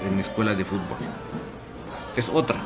en 0.09 0.19
escuelas 0.19 0.57
de 0.57 0.65
fútbol. 0.65 0.97
Es 2.15 2.29
otra. 2.29 2.57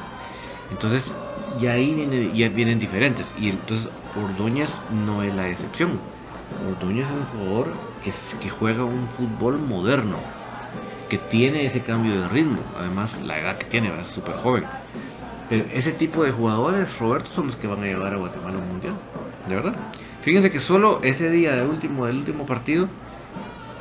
Entonces, 0.71 1.13
ya 1.59 1.71
ahí 1.73 1.93
viene- 1.93 2.49
vienen 2.49 2.79
diferentes. 2.79 3.25
Y 3.39 3.49
entonces, 3.49 3.89
Ordóñez 4.21 4.71
no 5.05 5.23
es 5.23 5.33
la 5.33 5.47
excepción. 5.47 5.99
Ordóñez 6.69 7.05
es 7.05 7.11
un 7.11 7.25
jugador 7.39 7.67
que, 8.03 8.11
que 8.41 8.49
juega 8.49 8.83
un 8.83 9.07
fútbol 9.17 9.59
moderno, 9.59 10.17
que 11.09 11.17
tiene 11.17 11.65
ese 11.65 11.81
cambio 11.81 12.19
de 12.19 12.27
ritmo. 12.27 12.59
Además, 12.79 13.21
la 13.23 13.39
edad 13.39 13.57
que 13.57 13.65
tiene, 13.65 13.91
es 14.01 14.07
súper 14.07 14.35
joven. 14.37 14.65
Pero 15.49 15.63
ese 15.73 15.93
tipo 15.93 16.23
de 16.23 16.31
jugadores, 16.31 16.97
Roberto, 16.99 17.29
son 17.33 17.47
los 17.47 17.55
que 17.55 17.67
van 17.67 17.79
a 17.79 17.85
llevar 17.85 18.13
a 18.13 18.17
Guatemala 18.17 18.57
a 18.57 18.59
un 18.59 18.67
mundial. 18.67 18.93
De 19.47 19.55
verdad. 19.55 19.75
Fíjense 20.23 20.51
que 20.51 20.59
solo 20.59 20.99
ese 21.03 21.29
día 21.29 21.55
del 21.55 21.67
último, 21.67 22.05
del 22.05 22.17
último 22.17 22.45
partido, 22.45 22.89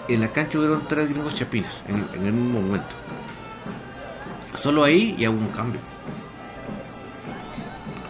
en 0.08 0.20
la 0.20 0.28
cancha 0.28 0.58
hubieron 0.58 0.82
tres 0.88 1.08
gringos 1.08 1.34
chapines 1.34 1.70
en, 1.88 2.06
el 2.24 2.32
mismo 2.32 2.60
momento. 2.60 2.88
Solo 4.54 4.84
ahí 4.84 5.16
ya 5.18 5.30
hubo 5.30 5.38
un 5.38 5.48
cambio. 5.48 5.80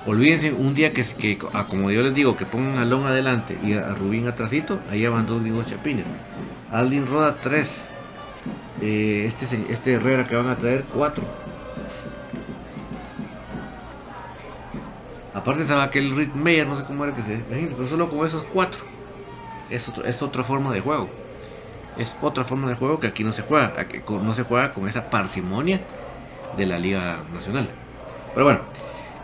Olvídense 0.06 0.52
un 0.52 0.74
día 0.74 0.92
que, 0.92 1.38
ah, 1.52 1.66
como 1.68 1.90
yo 1.90 2.02
les 2.02 2.14
digo, 2.14 2.36
que 2.36 2.46
pongan 2.46 2.78
a 2.78 2.84
Long 2.84 3.06
adelante 3.06 3.58
y 3.64 3.72
a 3.72 3.88
Rubín 3.94 4.28
atrásito, 4.28 4.78
ahí 4.90 5.06
van 5.06 5.26
dos 5.26 5.40
gringos 5.40 5.66
chapines. 5.66 6.04
Aldin 6.70 7.06
Roda 7.06 7.36
tres. 7.42 7.76
Eh, 8.80 9.24
este, 9.26 9.46
este 9.72 9.94
Herrera 9.94 10.26
que 10.26 10.36
van 10.36 10.48
a 10.48 10.56
traer 10.56 10.84
cuatro. 10.84 11.24
Aparte 15.34 15.62
estaba 15.62 15.82
aquel 15.84 16.16
Rit 16.16 16.34
Meyer, 16.34 16.66
no 16.66 16.76
sé 16.76 16.84
cómo 16.84 17.04
era 17.04 17.14
que 17.14 17.22
se 17.22 17.36
pero 17.48 17.86
solo 17.86 18.08
con 18.08 18.26
esos 18.26 18.42
cuatro. 18.44 18.80
Es, 19.68 19.88
otro- 19.88 20.04
es 20.04 20.22
otra 20.22 20.44
forma 20.44 20.72
de 20.72 20.80
juego. 20.80 21.10
Es 21.98 22.14
otra 22.20 22.44
forma 22.44 22.68
de 22.68 22.74
juego 22.74 23.00
que 23.00 23.06
aquí 23.06 23.24
no 23.24 23.32
se 23.32 23.42
juega. 23.42 23.74
Aquí 23.78 24.00
no 24.08 24.34
se 24.34 24.42
juega 24.42 24.72
con 24.72 24.88
esa 24.88 25.10
parsimonia 25.10 25.80
de 26.56 26.66
la 26.66 26.78
Liga 26.78 27.18
Nacional. 27.32 27.68
Pero 28.34 28.44
bueno, 28.44 28.60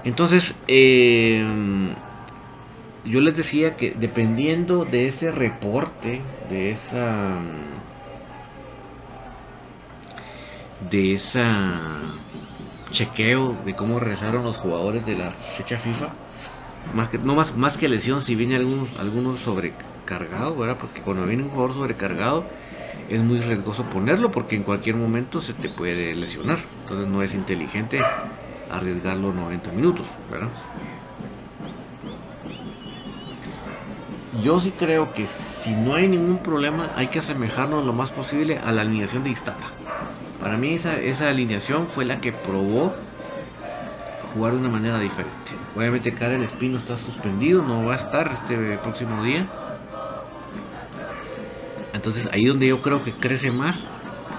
entonces 0.04 0.54
eh, 0.68 1.44
yo 3.04 3.20
les 3.20 3.36
decía 3.36 3.76
que 3.76 3.94
dependiendo 3.98 4.84
de 4.84 5.08
ese 5.08 5.30
reporte, 5.30 6.22
de 6.48 6.70
esa 6.70 7.40
de 10.90 11.14
esa 11.14 11.80
chequeo 12.90 13.56
de 13.64 13.74
cómo 13.74 13.98
regresaron 13.98 14.44
los 14.44 14.56
jugadores 14.56 15.06
de 15.06 15.16
la 15.16 15.30
fecha 15.30 15.78
FIFA, 15.78 16.10
más 16.94 17.08
que, 17.08 17.18
no 17.18 17.34
más, 17.34 17.56
más 17.56 17.76
que 17.76 17.88
lesión, 17.88 18.22
si 18.22 18.34
viene 18.34 18.56
algunos, 18.56 18.88
algunos 18.98 19.46
sobrecargado, 20.02 20.56
¿verdad? 20.56 20.76
Porque 20.80 21.00
cuando 21.00 21.26
viene 21.26 21.44
un 21.44 21.50
jugador 21.50 21.74
sobrecargado 21.74 22.44
es 23.08 23.20
muy 23.20 23.40
riesgoso 23.40 23.84
ponerlo 23.84 24.30
porque 24.30 24.56
en 24.56 24.62
cualquier 24.62 24.96
momento 24.96 25.40
se 25.40 25.54
te 25.54 25.68
puede 25.68 26.14
lesionar. 26.14 26.58
Entonces 26.82 27.08
no 27.08 27.22
es 27.22 27.34
inteligente 27.34 28.00
arriesgarlo 28.70 29.32
90 29.32 29.72
minutos, 29.72 30.06
¿verdad? 30.30 30.48
Yo 34.42 34.60
sí 34.60 34.72
creo 34.76 35.12
que 35.12 35.26
si 35.26 35.74
no 35.74 35.94
hay 35.94 36.08
ningún 36.08 36.38
problema 36.38 36.90
hay 36.96 37.08
que 37.08 37.18
asemejarnos 37.18 37.84
lo 37.84 37.92
más 37.92 38.10
posible 38.10 38.58
a 38.58 38.72
la 38.72 38.80
alineación 38.80 39.22
de 39.24 39.30
Iztapa. 39.30 39.66
Para 40.40 40.56
mí 40.56 40.74
esa, 40.74 40.98
esa 40.98 41.28
alineación 41.28 41.86
fue 41.86 42.04
la 42.04 42.20
que 42.20 42.32
probó 42.32 42.94
jugar 44.34 44.54
de 44.54 44.58
una 44.58 44.70
manera 44.70 44.98
diferente. 44.98 45.52
Obviamente 45.76 46.14
Karen 46.14 46.42
Espino 46.42 46.78
está 46.78 46.96
suspendido, 46.96 47.62
no 47.62 47.84
va 47.84 47.92
a 47.92 47.96
estar 47.96 48.32
este 48.32 48.56
próximo 48.78 49.22
día. 49.22 49.46
Entonces 52.04 52.28
ahí 52.32 52.46
donde 52.46 52.66
yo 52.66 52.82
creo 52.82 53.04
que 53.04 53.12
crece 53.12 53.52
más 53.52 53.84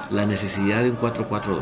la 0.09 0.25
necesidad 0.25 0.83
de 0.83 0.89
un 0.89 0.97
4-4-2. 0.97 1.61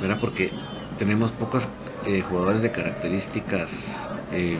¿verdad? 0.00 0.18
Porque 0.20 0.50
tenemos 0.98 1.30
pocos 1.30 1.68
eh, 2.04 2.22
jugadores 2.22 2.62
de 2.62 2.72
características 2.72 4.08
eh, 4.32 4.58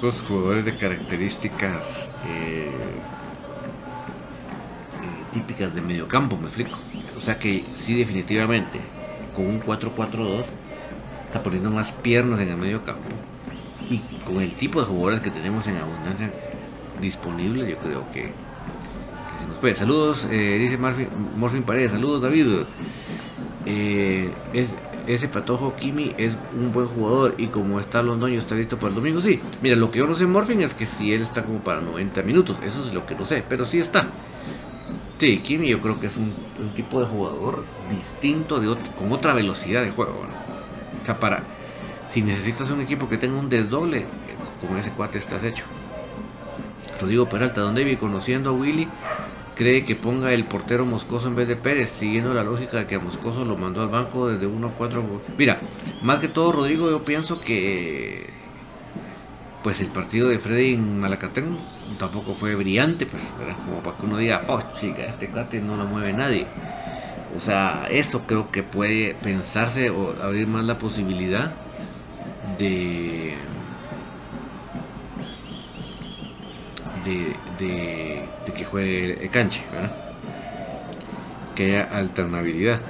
pocos 0.00 0.20
jugadores 0.26 0.64
de 0.64 0.76
características 0.76 2.08
eh, 2.26 2.70
típicas 5.34 5.74
de 5.74 5.82
mediocampo, 5.82 6.36
me 6.38 6.46
explico. 6.46 6.78
O 7.18 7.20
sea 7.20 7.38
que 7.38 7.64
sí, 7.74 7.94
definitivamente, 7.94 8.80
con 9.34 9.46
un 9.46 9.60
4-4-2 9.60 10.44
está 11.26 11.42
poniendo 11.42 11.70
más 11.70 11.92
piernas 11.92 12.40
en 12.40 12.48
el 12.48 12.56
medio 12.56 12.82
campo. 12.82 13.10
Y 13.90 13.98
con 14.24 14.40
el 14.40 14.52
tipo 14.54 14.80
de 14.80 14.86
jugadores 14.86 15.20
que 15.20 15.30
tenemos 15.30 15.66
en 15.66 15.76
abundancia 15.76 16.30
disponible, 17.00 17.68
yo 17.70 17.76
creo 17.76 18.10
que, 18.12 18.22
se 19.38 19.46
nos 19.46 19.58
puede. 19.58 19.74
Saludos, 19.74 20.26
eh, 20.30 20.58
dice 20.58 20.78
Morfin 21.36 21.62
Paredes, 21.62 21.92
saludos 21.92 22.22
David. 22.22 22.46
Eh, 23.66 24.30
es, 24.54 24.70
ese 25.06 25.28
patojo 25.28 25.74
Kimi 25.76 26.14
es 26.18 26.36
un 26.54 26.72
buen 26.72 26.86
jugador 26.86 27.34
y 27.38 27.48
como 27.48 27.80
está 27.80 28.02
Londoño 28.02 28.38
está 28.38 28.54
listo 28.54 28.76
para 28.76 28.88
el 28.88 28.94
domingo, 28.94 29.20
sí. 29.20 29.40
Mira, 29.62 29.76
lo 29.76 29.90
que 29.90 29.98
yo 29.98 30.06
no 30.06 30.14
sé 30.14 30.26
Morfin 30.26 30.62
es 30.62 30.74
que 30.74 30.86
si 30.86 31.12
él 31.12 31.22
está 31.22 31.42
como 31.42 31.58
para 31.60 31.80
90 31.80 32.22
minutos, 32.22 32.56
eso 32.64 32.84
es 32.84 32.92
lo 32.92 33.06
que 33.06 33.14
no 33.14 33.24
sé, 33.26 33.44
pero 33.48 33.64
sí 33.64 33.80
está. 33.80 34.06
Sí, 35.18 35.38
Kimi 35.40 35.68
yo 35.68 35.80
creo 35.80 36.00
que 36.00 36.06
es 36.06 36.16
un, 36.16 36.32
tipo 36.74 37.00
de 37.00 37.06
jugador 37.06 37.64
distinto, 37.90 38.58
de 38.58 38.74
con 38.98 39.12
otra 39.12 39.34
velocidad 39.34 39.82
de 39.82 39.90
juego. 39.90 40.24
O 41.02 41.04
sea, 41.04 41.20
para, 41.20 41.42
si 42.10 42.22
necesitas 42.22 42.70
un 42.70 42.80
equipo 42.80 43.08
que 43.08 43.18
tenga 43.18 43.38
un 43.38 43.50
desdoble, 43.50 44.06
con 44.66 44.78
ese 44.78 44.90
cuate 44.90 45.18
estás 45.18 45.44
hecho. 45.44 45.64
Rodrigo 47.00 47.28
Peralta, 47.28 47.60
donde 47.60 47.84
vi 47.84 47.96
conociendo 47.96 48.50
a 48.50 48.52
Willy, 48.52 48.88
cree 49.60 49.84
que 49.84 49.94
ponga 49.94 50.32
el 50.32 50.44
portero 50.46 50.86
Moscoso 50.86 51.28
en 51.28 51.36
vez 51.36 51.46
de 51.46 51.54
Pérez, 51.54 51.90
siguiendo 51.90 52.32
la 52.32 52.42
lógica 52.42 52.78
de 52.78 52.86
que 52.86 52.94
a 52.94 52.98
Moscoso 52.98 53.44
lo 53.44 53.58
mandó 53.58 53.82
al 53.82 53.90
banco 53.90 54.26
desde 54.26 54.46
1 54.46 54.68
a 54.68 54.70
4. 54.70 55.20
Mira, 55.36 55.60
más 56.00 56.18
que 56.20 56.28
todo, 56.28 56.50
Rodrigo, 56.50 56.88
yo 56.88 57.04
pienso 57.04 57.42
que 57.42 58.30
pues 59.62 59.78
el 59.82 59.88
partido 59.88 60.30
de 60.30 60.38
Freddy 60.38 60.72
en 60.72 60.98
Malacatén 60.98 61.58
tampoco 61.98 62.34
fue 62.34 62.54
brillante, 62.54 63.04
pues, 63.04 63.22
como 63.66 63.82
para 63.82 63.98
que 63.98 64.06
uno 64.06 64.16
diga, 64.16 64.44
oh, 64.48 64.62
chica, 64.80 65.02
este 65.02 65.28
cate 65.28 65.60
no 65.60 65.76
lo 65.76 65.84
mueve 65.84 66.14
nadie. 66.14 66.46
O 67.36 67.40
sea, 67.40 67.86
eso 67.90 68.22
creo 68.26 68.50
que 68.50 68.62
puede 68.62 69.14
pensarse 69.22 69.90
o 69.90 70.14
abrir 70.22 70.46
más 70.46 70.64
la 70.64 70.78
posibilidad 70.78 71.52
de 72.58 73.34
de, 77.04 78.24
que 78.56 78.64
juegue 78.64 79.22
el 79.24 79.30
canche, 79.30 79.62
¿verdad? 79.72 79.92
Que 81.54 81.66
haya 81.66 81.96
alternabilidad. 81.96 82.80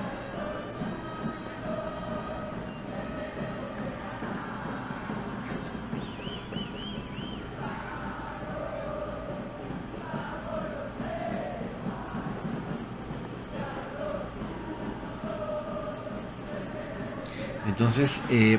Entonces, 17.66 18.12
eh, 18.30 18.58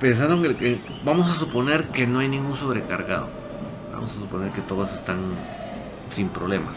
pensando 0.00 0.46
en 0.46 0.56
que 0.56 0.80
vamos 1.04 1.30
a 1.30 1.34
suponer 1.34 1.88
que 1.88 2.06
no 2.06 2.20
hay 2.20 2.28
ningún 2.28 2.56
sobrecargado 2.56 3.45
Vamos 3.96 4.12
a 4.12 4.20
suponer 4.20 4.52
que 4.52 4.60
todos 4.60 4.92
están 4.92 5.16
sin 6.14 6.28
problemas. 6.28 6.76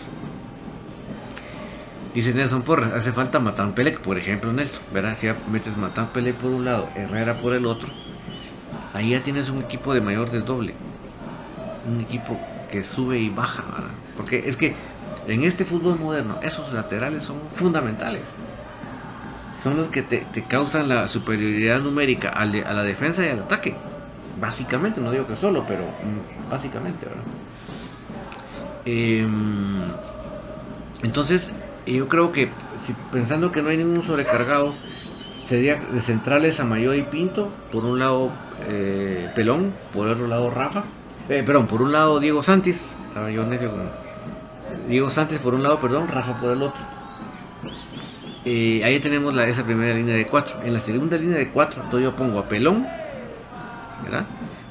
Dice 2.13 2.33
Nelson 2.33 2.61
Porras, 2.61 2.93
hace 2.93 3.11
falta 3.11 3.39
Matan 3.39 3.73
Pelec, 3.73 3.99
por 3.99 4.17
ejemplo, 4.17 4.53
Nelson. 4.53 4.79
Verás, 4.93 5.17
si 5.19 5.27
metes 5.51 5.75
Matan 5.75 6.07
Pelec 6.13 6.35
por 6.35 6.49
un 6.49 6.63
lado, 6.63 6.87
Herrera 6.95 7.35
por 7.41 7.53
el 7.53 7.65
otro, 7.65 7.89
ahí 8.93 9.09
ya 9.09 9.21
tienes 9.21 9.49
un 9.49 9.59
equipo 9.59 9.93
de 9.93 9.99
mayor 9.99 10.31
desdoble. 10.31 10.73
Un 11.85 11.99
equipo 11.99 12.39
que 12.71 12.85
sube 12.85 13.19
y 13.19 13.29
baja, 13.29 13.65
Porque 14.15 14.47
es 14.47 14.55
que 14.55 14.75
en 15.27 15.43
este 15.43 15.65
fútbol 15.65 15.99
moderno, 15.99 16.39
esos 16.41 16.71
laterales 16.71 17.23
son 17.23 17.41
fundamentales. 17.53 18.23
Son 19.61 19.75
los 19.75 19.89
que 19.89 20.03
te, 20.03 20.23
causan 20.47 20.87
la 20.87 21.09
superioridad 21.09 21.81
numérica 21.81 22.29
a 22.29 22.45
la 22.45 22.83
defensa 22.83 23.25
y 23.25 23.27
al 23.27 23.39
ataque. 23.39 23.75
Básicamente, 24.39 25.01
no 25.01 25.11
digo 25.11 25.27
que 25.27 25.35
solo, 25.35 25.65
pero 25.67 25.83
mm, 25.83 26.49
básicamente, 26.49 27.05
¿verdad? 27.05 27.23
Em, 28.85 29.83
entonces, 31.03 31.51
yo 31.85 32.07
creo 32.07 32.31
que 32.31 32.49
pensando 33.11 33.51
que 33.51 33.61
no 33.61 33.69
hay 33.69 33.77
ningún 33.77 34.05
sobrecargado, 34.05 34.73
sería 35.45 35.75
de 35.75 36.01
centrales 36.01 36.59
a 36.59 36.65
Mayo 36.65 36.93
y 36.93 37.01
Pinto, 37.01 37.49
por 37.71 37.85
un 37.85 37.99
lado 37.99 38.31
eh, 38.67 39.29
Pelón, 39.35 39.73
por 39.93 40.07
otro 40.07 40.27
lado 40.27 40.49
Rafa, 40.51 40.83
eh, 41.27 41.43
perdón, 41.45 41.67
por 41.67 41.81
un 41.81 41.91
lado 41.91 42.19
Diego 42.19 42.43
Santis, 42.43 42.81
yo 43.33 43.45
necio 43.45 43.71
Diego 44.87 45.09
Santis 45.09 45.39
por 45.39 45.53
un 45.53 45.63
lado, 45.63 45.79
perdón, 45.79 46.07
Rafa 46.07 46.39
por 46.39 46.51
el 46.51 46.61
otro. 46.61 46.81
Eh, 48.45 48.81
ahí 48.83 48.99
tenemos 48.99 49.33
la, 49.33 49.47
esa 49.47 49.63
primera 49.63 49.93
línea 49.93 50.15
de 50.15 50.25
cuatro. 50.25 50.61
En 50.63 50.73
la 50.73 50.79
segunda 50.79 51.17
línea 51.17 51.37
de 51.37 51.49
cuatro, 51.49 51.83
yo 51.99 52.15
pongo 52.15 52.39
a 52.39 52.45
Pelón, 52.45 52.87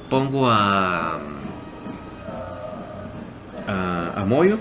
Pongo 0.09 0.49
a, 0.49 1.19
a, 3.67 4.25
Moyo. 4.25 4.57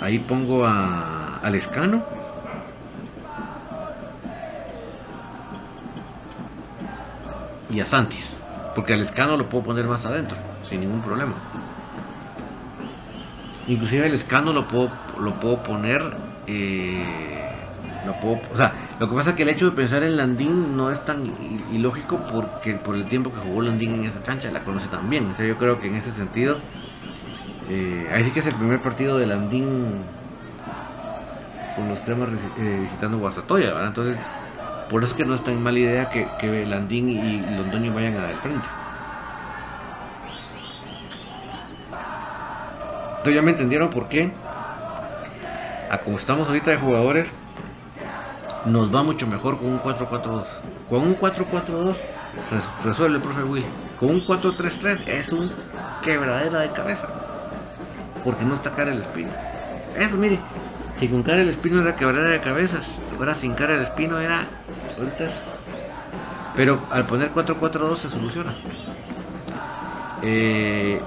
Ahí 0.00 0.18
pongo 0.18 0.64
a, 0.64 1.38
al 1.42 1.54
escano. 1.54 2.02
Y 7.70 7.80
a 7.80 7.86
Santis. 7.86 8.26
Porque 8.74 8.94
al 8.94 9.02
escano 9.02 9.36
lo 9.36 9.48
puedo 9.48 9.64
poner 9.64 9.84
más 9.86 10.04
adentro, 10.06 10.38
sin 10.68 10.80
ningún 10.80 11.02
problema. 11.02 11.34
Inclusive 13.68 14.06
el 14.06 14.14
escano 14.14 14.52
lo 14.52 14.66
puedo, 14.66 14.90
lo 15.20 15.34
puedo 15.34 15.62
poner 15.62 16.02
eh, 16.46 17.51
puedo, 18.20 18.40
o 18.52 18.56
sea, 18.56 18.72
lo 18.98 19.08
que 19.08 19.14
pasa 19.14 19.30
es 19.30 19.36
que 19.36 19.42
el 19.42 19.48
hecho 19.48 19.66
de 19.66 19.76
pensar 19.76 20.02
en 20.02 20.16
Landín 20.16 20.76
no 20.76 20.90
es 20.90 21.04
tan 21.04 21.24
ilógico 21.72 22.18
porque 22.32 22.74
por 22.74 22.94
el 22.96 23.04
tiempo 23.04 23.30
que 23.30 23.38
jugó 23.38 23.62
Landín 23.62 23.94
en 23.94 24.04
esa 24.04 24.20
cancha 24.22 24.50
la 24.50 24.64
conoce 24.64 24.88
también. 24.88 25.30
O 25.30 25.36
sea, 25.36 25.46
yo 25.46 25.56
creo 25.56 25.80
que 25.80 25.88
en 25.88 25.96
ese 25.96 26.12
sentido, 26.12 26.58
eh, 27.68 28.08
ahí 28.12 28.24
sí 28.24 28.30
que 28.30 28.40
es 28.40 28.46
el 28.46 28.54
primer 28.54 28.80
partido 28.80 29.18
de 29.18 29.26
Landín 29.26 30.02
con 31.76 31.88
los 31.88 32.00
cremas 32.00 32.28
eh, 32.58 32.78
visitando 32.82 33.18
Guastatoya, 33.18 33.68
¿verdad? 33.72 33.88
Entonces, 33.88 34.16
por 34.90 35.02
eso 35.02 35.12
es 35.12 35.16
que 35.16 35.24
no 35.24 35.34
es 35.34 35.42
tan 35.42 35.62
mala 35.62 35.78
idea 35.78 36.10
que, 36.10 36.26
que 36.38 36.66
Landín 36.66 37.08
y 37.08 37.40
Londoño 37.56 37.94
vayan 37.94 38.16
al 38.16 38.34
frente. 38.36 38.66
Entonces 43.22 43.34
ya 43.34 43.42
me 43.42 43.52
entendieron 43.52 43.88
por 43.88 44.08
qué. 44.08 44.32
A 45.90 45.98
como 45.98 46.16
estamos 46.16 46.48
ahorita 46.48 46.72
de 46.72 46.76
jugadores, 46.76 47.30
nos 48.66 48.94
va 48.94 49.02
mucho 49.02 49.26
mejor 49.26 49.58
con 49.58 49.68
un 49.68 49.80
4-4-2. 49.80 50.44
Con 50.88 51.02
un 51.02 51.18
4-4-2 51.18 51.96
resuelve 52.84 53.16
el 53.16 53.22
profe 53.22 53.42
Will. 53.42 53.64
Con 53.98 54.10
un 54.10 54.24
4-3-3 54.24 55.08
es 55.08 55.32
un 55.32 55.50
quebradera 56.02 56.60
de 56.60 56.70
cabeza. 56.72 57.08
Porque 58.24 58.44
no 58.44 58.54
está 58.54 58.70
cara 58.70 58.92
el 58.92 59.00
espino. 59.00 59.30
Eso, 59.98 60.16
mire, 60.16 60.38
que 60.98 61.10
con 61.10 61.22
cara 61.22 61.42
el 61.42 61.48
espino 61.48 61.80
era 61.80 61.96
quebradera 61.96 62.30
de 62.30 62.40
cabezas. 62.40 63.00
Ahora 63.18 63.34
sin 63.34 63.54
cara 63.54 63.74
el 63.74 63.82
espino 63.82 64.18
era. 64.18 64.46
Pero 66.54 66.80
al 66.90 67.06
poner 67.06 67.32
4-4-2 67.32 67.96
se 67.96 68.10
soluciona. 68.10 68.54
Eh, 70.22 71.00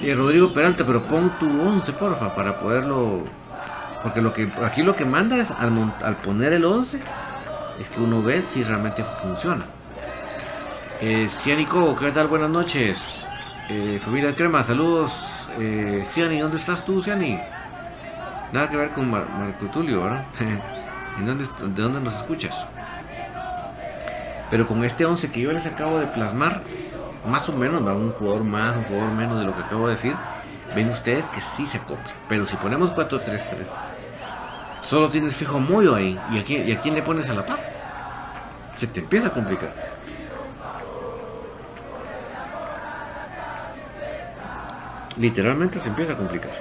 eh, 0.00 0.14
Rodrigo 0.14 0.52
Peralta, 0.52 0.84
pero 0.86 1.02
pon 1.04 1.30
tu 1.38 1.46
11, 1.46 1.92
porfa, 1.92 2.34
para 2.34 2.58
poderlo 2.58 3.24
porque 4.02 4.20
lo 4.20 4.32
que 4.32 4.50
aquí 4.64 4.82
lo 4.82 4.94
que 4.94 5.04
manda 5.04 5.36
es 5.36 5.50
al, 5.50 6.16
poner 6.24 6.52
el 6.52 6.64
11 6.64 7.00
es 7.80 7.88
que 7.88 8.00
uno 8.00 8.22
ve 8.22 8.42
si 8.42 8.62
realmente 8.64 9.04
funciona. 9.22 9.64
Eh, 11.00 11.28
Cianico, 11.30 11.96
¿qué 11.96 12.10
tal? 12.10 12.28
Buenas 12.28 12.50
noches. 12.50 13.00
Eh, 13.68 14.00
familia 14.02 14.34
Crema, 14.34 14.64
saludos. 14.64 15.12
Eh, 15.58 16.04
¿dónde 16.40 16.56
estás 16.56 16.84
tú, 16.84 17.02
Ciani? 17.02 17.38
Nada 18.52 18.68
que 18.68 18.76
ver 18.76 18.90
con 18.90 19.10
Marco 19.10 19.66
Tulio, 19.72 20.04
¿verdad? 20.04 20.24
¿De 21.18 21.82
dónde 21.82 22.00
nos 22.00 22.14
escuchas? 22.14 22.56
Pero 24.50 24.66
con 24.66 24.84
este 24.84 25.04
11 25.04 25.30
que 25.30 25.40
yo 25.40 25.52
les 25.52 25.66
acabo 25.66 25.98
de 25.98 26.06
plasmar, 26.06 26.62
más 27.26 27.48
o 27.48 27.52
menos, 27.52 27.86
va 27.86 27.94
un 27.94 28.12
jugador 28.12 28.44
más, 28.44 28.76
un 28.76 28.84
jugador 28.84 29.12
menos 29.12 29.40
de 29.40 29.46
lo 29.46 29.54
que 29.54 29.62
acabo 29.62 29.88
de 29.88 29.94
decir 29.94 30.14
ven 30.74 30.90
ustedes 30.90 31.24
que 31.26 31.40
sí 31.56 31.66
se 31.66 31.78
acopla. 31.78 32.12
Pero 32.28 32.46
si 32.46 32.56
ponemos 32.56 32.90
4-3-3, 32.94 33.66
solo 34.80 35.08
tienes 35.08 35.36
fijo 35.36 35.58
muy 35.58 35.86
ahí. 35.88 36.18
¿Y 36.32 36.38
a, 36.38 36.44
quién, 36.44 36.68
¿Y 36.68 36.72
a 36.72 36.82
le 36.82 37.02
pones 37.02 37.28
a 37.28 37.34
la 37.34 37.44
par? 37.44 37.58
Se 38.76 38.86
te 38.86 39.00
empieza 39.00 39.28
a 39.28 39.30
complicar. 39.30 39.72
Literalmente 45.16 45.80
se 45.80 45.88
empieza 45.88 46.12
a 46.12 46.16
complicar. 46.16 46.52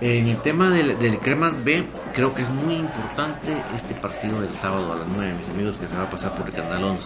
En 0.00 0.28
el 0.28 0.36
tema 0.42 0.70
del, 0.70 0.98
del 0.98 1.18
Cremas 1.18 1.64
B, 1.64 1.84
creo 2.14 2.32
que 2.32 2.42
es 2.42 2.50
muy 2.50 2.76
importante 2.76 3.60
este 3.74 3.94
partido 3.94 4.40
del 4.40 4.54
sábado 4.54 4.92
a 4.92 4.96
las 4.96 5.06
9, 5.08 5.34
mis 5.40 5.48
amigos, 5.48 5.76
que 5.76 5.86
se 5.86 5.96
va 5.96 6.04
a 6.04 6.10
pasar 6.10 6.32
por 6.34 6.46
el 6.46 6.52
canal 6.52 6.84
11. 6.84 7.04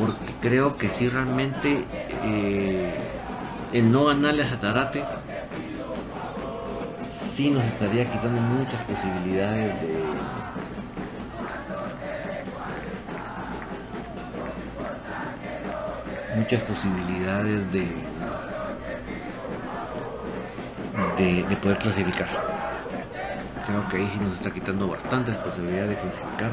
Porque 0.00 0.32
creo 0.40 0.76
que 0.76 0.88
si 0.88 1.08
realmente 1.08 1.84
eh, 2.24 2.94
el 3.72 3.92
no 3.92 4.06
ganarle 4.06 4.42
a 4.42 4.46
Zatarate 4.46 5.04
sí 7.34 7.50
nos 7.50 7.64
estaría 7.64 8.04
quitando 8.06 8.40
muchas 8.40 8.80
posibilidades 8.82 9.80
de, 9.82 10.06
muchas 16.36 16.62
posibilidades 16.62 17.72
de, 17.72 17.86
de, 21.18 21.56
poder 21.56 21.78
clasificar. 21.78 22.55
Creo 23.66 23.88
que 23.88 23.96
ahí 23.96 24.08
sí 24.12 24.18
nos 24.20 24.34
está 24.34 24.50
quitando 24.50 24.88
bastantes 24.88 25.36
posibilidades 25.38 25.90
de 25.90 25.96
clasificar. 25.96 26.50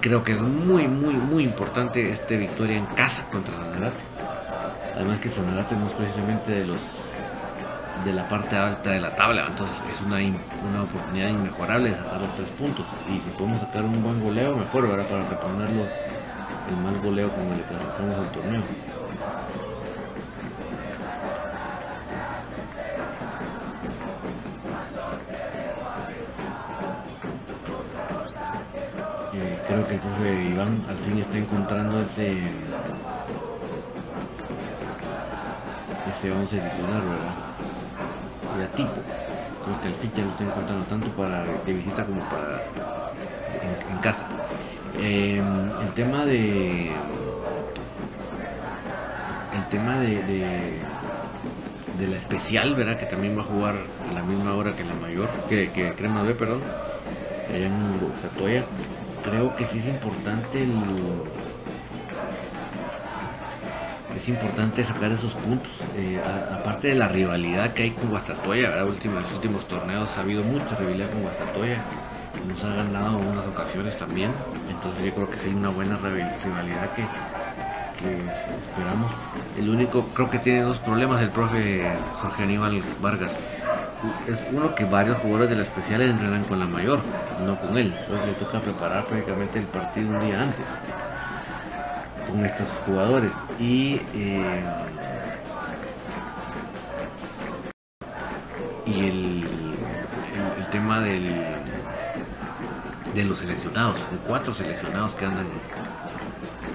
creo 0.00 0.22
que 0.22 0.32
es 0.32 0.40
muy, 0.40 0.86
muy, 0.86 1.14
muy 1.14 1.44
importante 1.44 2.10
esta 2.10 2.36
victoria 2.36 2.76
en 2.76 2.86
casa 2.86 3.24
contra 3.30 3.56
Sanarate. 3.56 4.02
Además 4.94 5.20
que 5.20 5.28
Sanarate 5.28 5.74
no 5.76 5.86
es 5.86 5.92
precisamente 5.92 6.52
de 6.52 6.66
los 6.66 6.78
de 8.04 8.12
la 8.12 8.28
parte 8.28 8.56
alta 8.56 8.90
de 8.90 9.00
la 9.00 9.16
tabla, 9.16 9.46
entonces 9.48 9.76
es 9.92 10.00
una, 10.02 10.18
una 10.18 10.82
oportunidad 10.84 11.30
inmejorable 11.30 11.96
sacar 11.96 12.20
los 12.20 12.34
tres 12.36 12.48
puntos. 12.50 12.86
Y 13.08 13.20
si 13.20 13.36
podemos 13.36 13.60
sacar 13.60 13.84
un 13.84 14.00
buen 14.02 14.22
goleo, 14.22 14.54
mejor, 14.56 14.88
¿verdad? 14.88 15.04
Para 15.06 15.28
reponerlo 15.28 15.82
el 15.82 16.76
mal 16.84 16.96
goleo 17.02 17.28
como 17.28 17.54
le 17.54 17.62
clasificamos 17.62 18.14
al 18.14 18.30
torneo. 18.30 18.62
Que 30.22 30.44
Iván 30.44 30.82
al 30.88 30.96
fin 30.98 31.18
está 31.18 31.38
encontrando 31.38 32.00
ese 32.02 32.32
ese 36.08 36.32
11 36.32 36.56
titular, 36.56 37.02
¿verdad? 37.02 37.34
De 38.58 38.66
tipo. 38.76 39.00
Creo 39.64 39.80
que 39.82 39.88
el 39.88 39.94
ficha 39.94 40.22
lo 40.22 40.30
está 40.30 40.44
encontrando 40.44 40.84
tanto 40.86 41.08
para 41.10 41.44
de 41.44 41.72
visita 41.72 42.04
como 42.04 42.20
para 42.20 42.62
en 43.92 43.98
casa. 44.00 44.24
Em, 44.98 45.70
el 45.82 45.92
tema 45.94 46.24
de. 46.24 46.90
El 49.54 49.68
tema 49.70 49.98
de, 49.98 50.22
de, 51.98 52.06
la 52.06 52.16
especial, 52.16 52.74
¿verdad? 52.74 52.96
Que 52.98 53.06
también 53.06 53.36
va 53.36 53.42
a 53.42 53.44
jugar 53.44 53.74
a 54.10 54.14
la 54.14 54.22
misma 54.22 54.54
hora 54.54 54.72
que 54.72 54.84
la 54.84 54.94
mayor, 54.94 55.28
que, 55.48 55.70
que 55.70 55.92
Crema 55.92 56.22
B, 56.22 56.34
perdón, 56.34 56.62
allá 57.48 57.66
en 57.66 57.98
Guastatoya. 58.00 58.64
Creo 59.30 59.54
que 59.56 59.66
sí 59.66 59.78
es 59.78 59.86
importante 59.86 60.66
es 64.16 64.28
importante 64.28 64.84
sacar 64.84 65.12
esos 65.12 65.32
puntos. 65.34 65.70
Eh, 65.96 66.20
aparte 66.52 66.88
de 66.88 66.94
la 66.96 67.08
rivalidad 67.08 67.72
que 67.72 67.84
hay 67.84 67.90
con 67.90 68.10
Guastatoya, 68.10 68.78
en 68.78 69.14
los 69.14 69.32
últimos 69.32 69.68
torneos 69.68 70.16
ha 70.16 70.20
habido 70.20 70.42
mucha 70.42 70.74
rivalidad 70.76 71.10
con 71.10 71.22
Guastatoya 71.22 71.80
nos 72.46 72.64
ha 72.64 72.74
ganado 72.74 73.18
en 73.18 73.26
unas 73.28 73.46
ocasiones 73.46 73.96
también. 73.98 74.30
Entonces 74.70 75.04
yo 75.04 75.14
creo 75.14 75.30
que 75.30 75.38
sí 75.38 75.48
hay 75.48 75.54
una 75.54 75.70
buena 75.70 75.96
rivalidad 75.96 76.92
que, 76.94 77.02
esperamos. 78.60 79.10
El 79.58 79.68
único, 79.70 80.04
creo 80.14 80.30
que 80.30 80.38
tiene 80.38 80.62
dos 80.62 80.78
problemas 80.78 81.20
el 81.20 81.30
profe 81.30 81.90
Jorge 82.20 82.42
Aníbal 82.44 82.82
Vargas. 83.02 83.32
Es 84.28 84.38
uno 84.52 84.74
que 84.74 84.84
varios 84.84 85.18
jugadores 85.18 85.50
de 85.50 85.56
la 85.56 85.62
especial 85.62 86.02
entrenan 86.02 86.44
con 86.44 86.60
la 86.60 86.66
mayor, 86.66 87.00
no 87.44 87.58
con 87.60 87.76
él. 87.76 87.94
Entonces 87.98 88.26
le 88.26 88.32
toca 88.34 88.60
preparar 88.60 89.06
prácticamente 89.06 89.58
el 89.58 89.66
partido 89.66 90.08
un 90.10 90.20
día 90.20 90.42
antes 90.42 90.64
con 92.28 92.44
estos 92.44 92.68
jugadores. 92.84 93.32
Y 93.58 94.00
eh, 94.14 94.62
y 98.86 99.08
el, 99.08 99.44
el, 100.58 100.66
tema 100.70 101.00
del 101.00 101.44
de 103.14 103.24
los 103.24 103.38
seleccionados, 103.38 103.96
de 103.96 104.16
cuatro 104.26 104.54
seleccionados 104.54 105.14
que 105.14 105.24
andan 105.26 105.46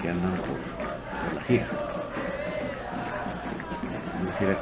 que 0.02 0.10
andan 0.10 0.32
por, 0.34 1.36
la 1.36 1.42
gira. 1.44 1.68
Una 4.22 4.34
gira 4.34 4.58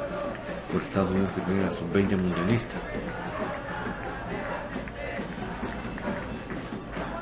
por 0.72 0.82
Estados 0.82 1.10
Unidos 1.10 1.30
que 1.34 1.40
tiene 1.42 1.64
a 1.64 1.70
sus 1.70 1.92
20 1.92 2.16
mundialistas. 2.16 2.80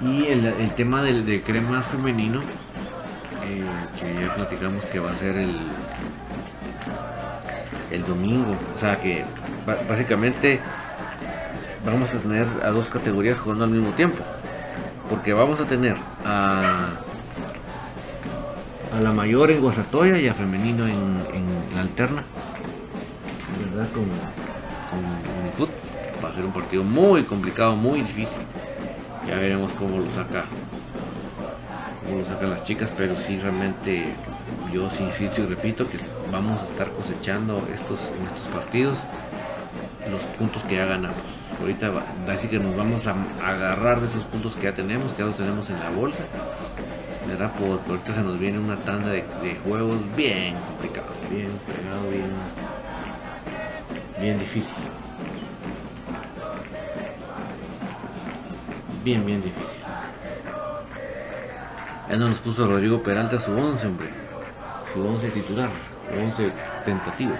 Y 0.03 0.27
el, 0.27 0.75
tema 0.77 1.03
del 1.03 1.27
de 1.27 1.43
crema 1.43 1.83
femenino, 1.83 2.41
eh, 3.45 3.65
que 3.99 4.23
ya 4.23 4.35
platicamos 4.35 4.85
que 4.87 4.99
va 4.99 5.11
a 5.11 5.15
ser 5.15 5.37
el, 5.37 5.57
el 7.91 8.05
domingo. 8.05 8.57
O 8.77 8.81
sea 8.81 9.01
que 9.01 9.25
básicamente 9.89 10.61
vamos 11.85 12.15
a 12.15 12.19
tener 12.19 12.47
a 12.65 12.71
dos 12.71 12.89
categorías 12.89 13.39
jugando 13.39 13.65
al 13.65 13.71
mismo 13.71 13.91
tiempo 13.91 14.23
porque 15.11 15.33
vamos 15.33 15.61
a 15.61 15.65
tener 15.65 15.97
a, 16.25 16.91
a 18.97 19.01
la 19.01 19.13
mayor 19.13 19.51
en 19.51 19.61
Guasatoya 19.61 20.17
y 20.17 20.29
a 20.29 20.35
femenino 20.35 20.87
en, 20.87 21.21
la 21.75 21.83
alterna, 21.83 22.23
¿verdad? 23.73 23.89
Con, 23.93 24.05
con, 25.59 25.69
Va 26.25 26.29
a 26.29 26.35
ser 26.35 26.45
un 26.45 26.53
partido 26.53 26.85
muy 26.85 27.25
complicado, 27.25 27.75
muy 27.75 28.03
difícil. 28.03 28.39
Ya 29.27 29.37
veremos 29.37 29.73
cómo 29.73 29.99
lo 29.99 30.11
saca, 30.13 30.45
cómo 32.05 32.21
lo 32.21 32.27
sacan 32.27 32.51
las 32.51 32.65
chicas, 32.65 32.93
pero 32.97 33.17
sí 33.17 33.39
realmente 33.39 34.13
yo 34.73 34.89
sí 34.91 35.05
insisto 35.05 35.43
y 35.43 35.47
repito 35.47 35.89
que 35.89 35.99
vamos 36.33 36.61
a 36.61 36.65
estar 36.65 36.91
cosechando 36.93 37.67
estos 37.75 38.01
en 38.19 38.27
estos 38.27 38.53
partidos 38.53 38.99
los 40.11 40.23
puntos 40.25 40.65
que 40.65 40.77
ya 40.77 40.87
ganamos 40.87 41.41
ahorita 41.61 41.93
así 42.29 42.49
que 42.49 42.59
nos 42.59 42.77
vamos 42.77 43.07
a 43.07 43.15
agarrar 43.45 44.01
de 44.01 44.09
esos 44.09 44.25
puntos 44.25 44.57
que 44.57 44.65
ya 44.65 44.75
tenemos, 44.75 45.13
que 45.13 45.19
ya 45.19 45.27
los 45.27 45.37
tenemos 45.37 45.69
en 45.71 45.79
la 45.79 45.91
bolsa, 45.91 46.25
¿verdad? 47.27 47.53
Porque 47.59 47.91
ahorita 47.91 48.15
se 48.15 48.23
nos 48.23 48.39
viene 48.39 48.59
una 48.59 48.77
tanda 48.77 49.11
de, 49.11 49.25
juegos 49.65 49.99
bien 50.17 50.55
complicados, 50.55 51.17
bien 51.31 51.51
fregado, 51.67 52.11
bien, 52.11 52.31
bien 54.21 54.39
difícil. 54.39 54.90
Bien, 59.03 59.25
bien 59.25 59.43
difícil. 59.43 59.65
Ya 62.09 62.17
no 62.17 62.29
nos 62.29 62.39
puso 62.39 62.67
Rodrigo 62.67 63.03
Peralta 63.03 63.39
su 63.39 63.53
11, 63.53 63.87
hombre. 63.87 64.09
Su 64.93 65.01
11 65.01 65.31
titular, 65.31 65.71
su 66.11 66.19
11 66.19 66.53
tentativo. 66.85 67.33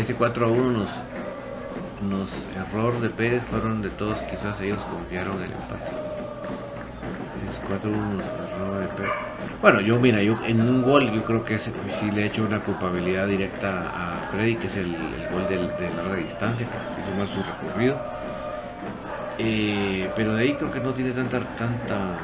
Ese 0.00 0.14
4 0.14 0.46
a 0.46 0.48
1 0.48 0.62
nos, 0.72 0.88
nos 2.02 2.28
error 2.54 3.00
de 3.00 3.10
Pérez 3.10 3.42
fueron 3.44 3.82
de 3.82 3.90
todos, 3.90 4.20
quizás 4.22 4.60
ellos 4.60 4.78
confiaron 4.90 5.36
el 5.36 5.52
empate. 5.52 5.90
Es 7.48 7.60
4 7.66 7.90
a 7.90 7.96
1 7.96 8.22
error 8.22 8.80
de 8.80 8.88
Pérez. 8.88 9.12
Bueno, 9.62 9.80
yo 9.80 9.98
mira, 9.98 10.22
yo 10.22 10.38
en 10.46 10.60
un 10.60 10.82
gol 10.82 11.10
yo 11.10 11.24
creo 11.24 11.44
que 11.44 11.54
ese, 11.54 11.72
sí 11.98 12.10
le 12.10 12.22
he 12.22 12.26
hecho 12.26 12.44
una 12.44 12.60
culpabilidad 12.60 13.26
directa 13.26 13.90
a 13.94 14.28
Freddy, 14.30 14.56
que 14.56 14.66
es 14.66 14.76
el, 14.76 14.92
gol 15.32 15.48
de 15.48 15.56
larga 15.96 16.16
distancia, 16.16 16.66
que 16.66 17.02
hizo 17.02 17.18
mal 17.18 17.28
su 17.28 17.42
recorrido. 17.42 17.96
Eh, 19.38 20.10
pero 20.14 20.34
de 20.34 20.42
ahí 20.42 20.54
creo 20.54 20.70
que 20.70 20.80
no 20.80 20.92
tiene 20.92 21.12
tanta, 21.12 21.40
tanta, 21.40 22.14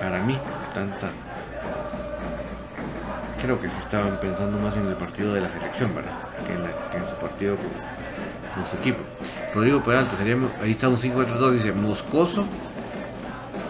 para 0.00 0.22
mí, 0.22 0.38
tanta. 0.74 1.08
Creo 3.40 3.60
que 3.60 3.68
se 3.68 3.78
estaban 3.78 4.18
pensando 4.20 4.58
más 4.58 4.76
en 4.76 4.86
el 4.88 4.94
partido 4.94 5.32
de 5.34 5.40
la 5.40 5.48
selección, 5.48 5.94
¿verdad? 5.94 6.12
Que 6.46 6.52
en, 6.54 7.06
su 7.06 7.14
partido 7.20 7.56
con, 7.56 8.66
su 8.66 8.76
equipo. 8.76 8.98
Rodrigo 9.54 9.80
Peralta, 9.80 10.16
seríamos, 10.16 10.50
ahí 10.60 10.72
está 10.72 10.88
un 10.88 10.96
5-4-2, 10.96 11.50
dice 11.52 11.72
Moscoso, 11.72 12.44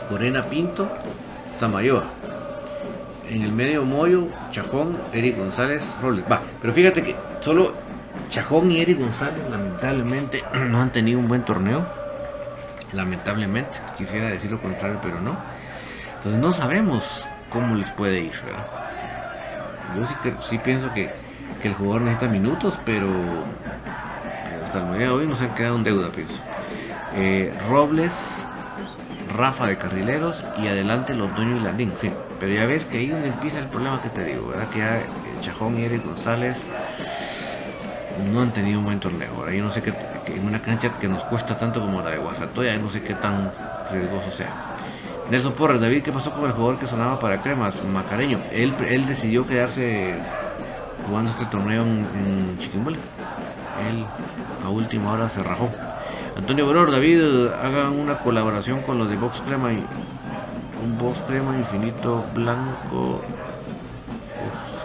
Corena 0.09 0.43
Pinto, 0.45 0.89
Zamayoa. 1.59 2.05
En 3.29 3.43
el 3.43 3.53
medio 3.53 3.85
Moyo, 3.85 4.29
Chajón, 4.53 4.97
Eric 5.13 5.37
González, 5.37 5.83
Robles. 6.01 6.25
Va, 6.31 6.41
pero 6.63 6.73
fíjate 6.73 7.03
que 7.03 7.15
solo 7.41 7.75
Chajón 8.31 8.71
y 8.71 8.81
Eric 8.81 8.99
González 8.99 9.51
lamentablemente 9.51 10.43
no 10.55 10.81
han 10.81 10.91
tenido 10.91 11.19
un 11.19 11.29
buen 11.29 11.43
torneo. 11.45 11.87
Lamentablemente, 12.93 13.79
quisiera 13.99 14.29
decir 14.29 14.51
lo 14.51 14.63
contrario, 14.63 14.99
pero 15.03 15.21
no. 15.21 15.37
Entonces 16.17 16.41
no 16.41 16.55
sabemos 16.55 17.29
cómo 17.51 17.75
les 17.75 17.91
puede 17.91 18.21
ir. 18.21 18.33
Yo 19.97 20.07
sí, 20.07 20.15
que, 20.23 20.35
sí 20.49 20.59
pienso 20.59 20.93
que, 20.93 21.11
el 21.63 21.75
jugador 21.75 22.03
necesita 22.03 22.29
minutos, 22.31 22.79
pero, 22.85 23.09
hasta 24.65 24.79
el 24.79 24.99
día 24.99 25.09
de 25.09 25.13
hoy 25.13 25.27
nos 25.27 25.41
han 25.41 25.55
quedado 25.55 25.77
en 25.77 25.85
deuda, 25.85 26.09
pienso. 26.11 26.37
Eh, 27.15 27.53
Robles, 27.69 28.15
Rafa 29.35 29.67
de 29.67 29.77
Carrileros 29.77 30.45
y 30.63 30.69
adelante 30.69 31.15
los 31.15 31.35
dueños 31.35 31.61
y 31.61 31.65
Landín, 31.65 31.93
sí. 32.01 32.13
Pero 32.39 32.55
ya 32.55 32.67
ves 32.67 32.85
que 32.85 32.99
ahí 32.99 33.09
donde 33.09 33.29
empieza 33.29 33.59
el 33.59 33.67
problema 33.67 34.01
que 34.01 34.09
te 34.09 34.25
digo, 34.25 34.49
¿verdad? 34.49 34.69
Que 34.69 34.79
ya 34.79 35.01
Chajón 35.41 35.79
y 35.79 35.85
Eric 35.85 36.05
González 36.05 36.57
no 38.33 38.43
han 38.43 38.53
tenido 38.53 38.79
un 38.79 38.85
buen 38.85 39.01
torneo. 39.01 39.31
Ahora 39.37 39.53
yo 39.53 39.65
no 39.65 39.73
sé 39.73 39.83
qué, 39.83 39.93
en 40.27 40.47
una 40.47 40.61
cancha 40.61 40.91
que 40.99 41.09
nos 41.09 41.25
cuesta 41.25 41.57
tanto 41.57 41.81
como 41.81 42.03
la 42.03 42.11
de 42.11 42.19
Guasatoya, 42.19 42.77
no 42.77 42.91
sé 42.91 43.03
qué 43.03 43.15
tan 43.15 43.51
riesgoso 43.91 44.31
sea. 44.37 44.53
Nelson 45.31 45.53
Porras, 45.53 45.81
David, 45.81 46.03
¿qué 46.03 46.11
pasó 46.11 46.31
con 46.33 46.45
el 46.45 46.53
jugador 46.53 46.79
que 46.79 46.87
sonaba 46.87 47.21
para 47.21 47.43
Cremas? 47.43 47.85
Macareño. 47.85 48.39
Él, 48.51 48.73
él 48.89 49.07
decidió 49.07 49.47
quedarse 49.47 50.15
jugando 51.07 51.31
este 51.31 51.45
torneo 51.47 51.83
en, 51.83 52.07
en 52.15 52.59
Él 53.89 54.07
a 54.65 54.69
última 54.71 55.13
hora 55.13 55.29
se 55.29 55.43
rajó. 55.43 55.69
Antonio 56.37 56.65
Boror, 56.65 56.91
David, 56.91 57.49
hagan 57.63 57.99
una 57.99 58.19
colaboración 58.19 58.81
con 58.83 58.99
los 58.99 59.11
de 59.11 59.17
Box 59.17 59.43
Crema 59.43 59.71
un 59.71 60.99
Box 60.99 61.19
Crema 61.27 61.57
infinito 61.57 62.25
blanco. 62.35 63.23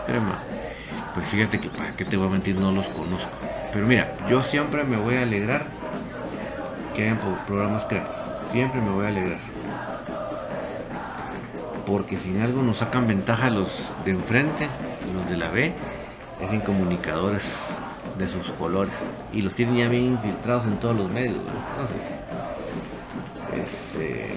Crema. 0.05 0.39
Pues 1.13 1.25
fíjate 1.27 1.61
que 1.61 1.69
para 1.69 1.95
qué 1.95 2.03
te 2.03 2.17
voy 2.17 2.27
a 2.27 2.31
mentir, 2.31 2.55
no 2.55 2.71
los 2.71 2.87
conozco. 2.87 3.29
Pero 3.71 3.87
mira, 3.87 4.15
yo 4.29 4.43
siempre 4.43 4.83
me 4.83 4.97
voy 4.97 5.15
a 5.15 5.21
alegrar 5.21 5.65
que 6.93 7.03
hayan 7.03 7.19
programas 7.47 7.85
cremas. 7.85 8.09
Siempre 8.51 8.81
me 8.81 8.89
voy 8.89 9.05
a 9.05 9.07
alegrar. 9.09 9.39
Porque 11.85 12.17
sin 12.17 12.41
algo 12.41 12.61
nos 12.61 12.77
sacan 12.77 13.07
ventaja 13.07 13.49
los 13.49 13.67
de 14.05 14.11
enfrente, 14.11 14.69
los 15.13 15.29
de 15.29 15.37
la 15.37 15.49
B, 15.49 15.73
es 16.41 16.51
en 16.51 16.61
comunicadores 16.61 17.43
de 18.17 18.27
sus 18.27 18.49
colores. 18.51 18.93
Y 19.31 19.41
los 19.41 19.53
tienen 19.53 19.75
ya 19.75 19.87
bien 19.87 20.05
infiltrados 20.05 20.65
en 20.65 20.77
todos 20.77 20.95
los 20.95 21.09
medios. 21.11 21.43
Entonces, 21.71 21.97
este, 23.53 24.33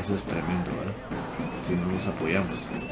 eso 0.00 0.14
es 0.14 0.22
tremendo, 0.24 0.70
¿verdad? 0.78 0.94
Si 1.66 1.74
no 1.74 1.86
nos 1.86 2.06
apoyamos. 2.06 2.85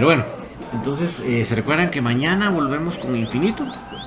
Pero 0.00 0.08
bueno, 0.08 0.24
entonces 0.72 1.20
eh, 1.26 1.44
se 1.44 1.54
recuerdan 1.54 1.90
que 1.90 2.00
mañana 2.00 2.48
volvemos 2.48 2.96
con 2.96 3.14
Infinito 3.14 3.66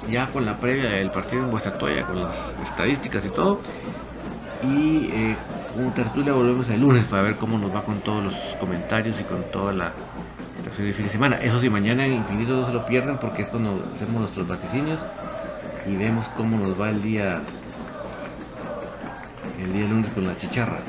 ya 0.10 0.28
con 0.30 0.44
la 0.44 0.58
previa 0.58 0.90
del 0.90 1.12
partido 1.12 1.44
en 1.44 1.52
Guastatoya, 1.52 2.04
con 2.08 2.20
las 2.20 2.36
estadísticas 2.64 3.24
y 3.24 3.30
todo. 3.30 3.62
Y 4.64 5.12
eh, 5.14 5.36
con 5.76 5.94
tertulia 5.94 6.34
volvemos 6.34 6.68
el 6.70 6.82
lunes 6.82 7.04
para 7.04 7.22
ver 7.22 7.36
cómo 7.36 7.60
nos 7.60 7.72
va 7.72 7.84
con 7.84 8.00
todos 8.00 8.24
los 8.24 8.34
comentarios 8.60 9.22
y 9.22 9.24
con 9.24 9.44
toda 9.52 9.72
la 9.72 9.92
situación 10.58 10.88
de 10.88 10.94
fin 10.94 11.06
de 11.06 11.12
semana. 11.12 11.36
Eso 11.36 11.60
sí, 11.60 11.70
mañana 11.70 12.08
en 12.08 12.14
Infinito 12.14 12.54
no 12.54 12.66
se 12.66 12.74
lo 12.74 12.88
pierdan 12.88 13.20
porque 13.20 13.44
es 13.44 13.50
cuando 13.50 13.88
hacemos 13.94 14.22
nuestros 14.22 14.48
vaticinios 14.48 15.00
y 15.86 15.96
vemos 15.96 16.28
cómo 16.36 16.58
nos 16.58 16.82
va 16.82 16.90
el 16.90 17.04
día 17.04 17.40
el 19.62 19.74
día 19.74 19.86
lunes 19.86 20.10
con 20.10 20.26
la 20.26 20.36
chicharra. 20.36 20.80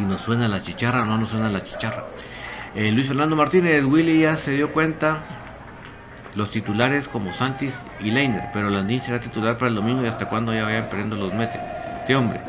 Si 0.00 0.06
nos 0.06 0.22
suena 0.22 0.48
la 0.48 0.62
chicharra 0.62 1.02
o 1.02 1.04
no 1.04 1.18
nos 1.18 1.28
suena 1.28 1.50
la 1.50 1.62
chicharra. 1.62 2.06
Eh, 2.74 2.90
Luis 2.90 3.08
Fernando 3.08 3.36
Martínez, 3.36 3.84
Willy 3.84 4.20
ya 4.20 4.34
se 4.34 4.52
dio 4.52 4.72
cuenta 4.72 5.18
los 6.34 6.48
titulares 6.48 7.06
como 7.06 7.34
Santis 7.34 7.78
y 8.00 8.10
Leiner, 8.10 8.44
pero 8.50 8.70
Landín 8.70 9.02
será 9.02 9.20
titular 9.20 9.58
para 9.58 9.68
el 9.68 9.74
domingo 9.74 10.02
y 10.02 10.06
hasta 10.06 10.26
cuando 10.26 10.54
ya 10.54 10.64
vayan 10.64 10.88
perdiendo 10.88 11.16
los 11.16 11.34
mete. 11.34 11.60
Sí, 12.06 12.14
hombre. 12.14 12.40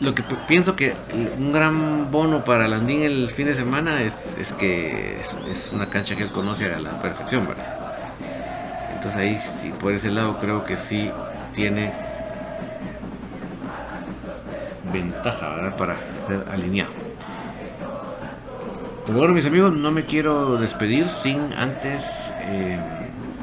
Lo 0.00 0.14
que 0.14 0.22
pienso 0.48 0.74
que 0.74 0.94
un 1.36 1.52
gran 1.52 2.10
bono 2.10 2.42
para 2.46 2.66
Landín 2.66 3.02
el 3.02 3.28
fin 3.28 3.44
de 3.48 3.54
semana 3.54 4.00
es, 4.00 4.34
que 4.58 5.20
es, 5.20 5.70
una 5.74 5.90
cancha 5.90 6.16
que 6.16 6.22
él 6.22 6.30
conoce 6.30 6.72
a 6.72 6.78
la 6.78 7.02
perfección, 7.02 7.46
¿verdad? 7.46 7.76
Entonces 8.94 9.20
ahí, 9.20 9.38
sí, 9.60 9.70
por 9.78 9.92
ese 9.92 10.10
lado, 10.10 10.38
creo 10.38 10.64
que 10.64 10.78
sí 10.78 11.10
tiene 11.54 11.92
ventaja. 14.92 15.74
Para 15.76 15.96
ser 16.26 16.44
alineado. 16.50 16.92
Pero 19.06 19.18
bueno, 19.18 19.34
mis 19.34 19.46
amigos, 19.46 19.72
no 19.72 19.92
me 19.92 20.04
quiero 20.04 20.56
despedir 20.56 21.08
sin 21.08 21.52
antes 21.52 22.04
eh, 22.40 22.76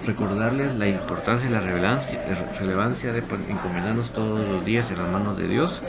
recordarles 0.06 0.76
la 0.76 0.88
importancia 0.88 1.48
y 1.48 1.52
la 1.52 1.62
relevancia, 1.62 3.14
de 3.14 3.20
encomendarnos 3.20 4.12
todos 4.12 4.46
los 4.46 4.66
días 4.66 4.91
en 4.91 4.98
las 4.98 5.10
manos 5.10 5.38
de 5.38 5.48
Dios. 5.48 5.82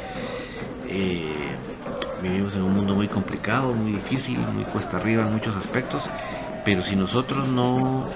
Eh, 0.88 1.32
vivimos 2.22 2.54
en 2.54 2.62
un 2.62 2.72
mundo 2.72 2.94
muy 2.94 3.08
complicado, 3.08 3.72
muy 3.74 3.92
difícil, 3.92 4.38
muy 4.38 4.64
cuesta 4.64 4.98
arriba 4.98 5.24
en 5.24 5.32
muchos 5.32 5.56
aspectos, 5.56 6.02
pero 6.64 6.84
si 6.84 6.94
nosotros 6.94 7.48
no, 7.48 8.06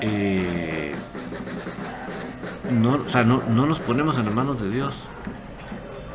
eh, 0.00 0.94
no, 2.72 3.02
o 3.06 3.10
sea, 3.10 3.22
no, 3.22 3.40
no 3.48 3.66
nos 3.66 3.78
ponemos 3.78 4.18
en 4.18 4.24
las 4.24 4.34
manos 4.34 4.60
de 4.60 4.68
Dios, 4.68 4.94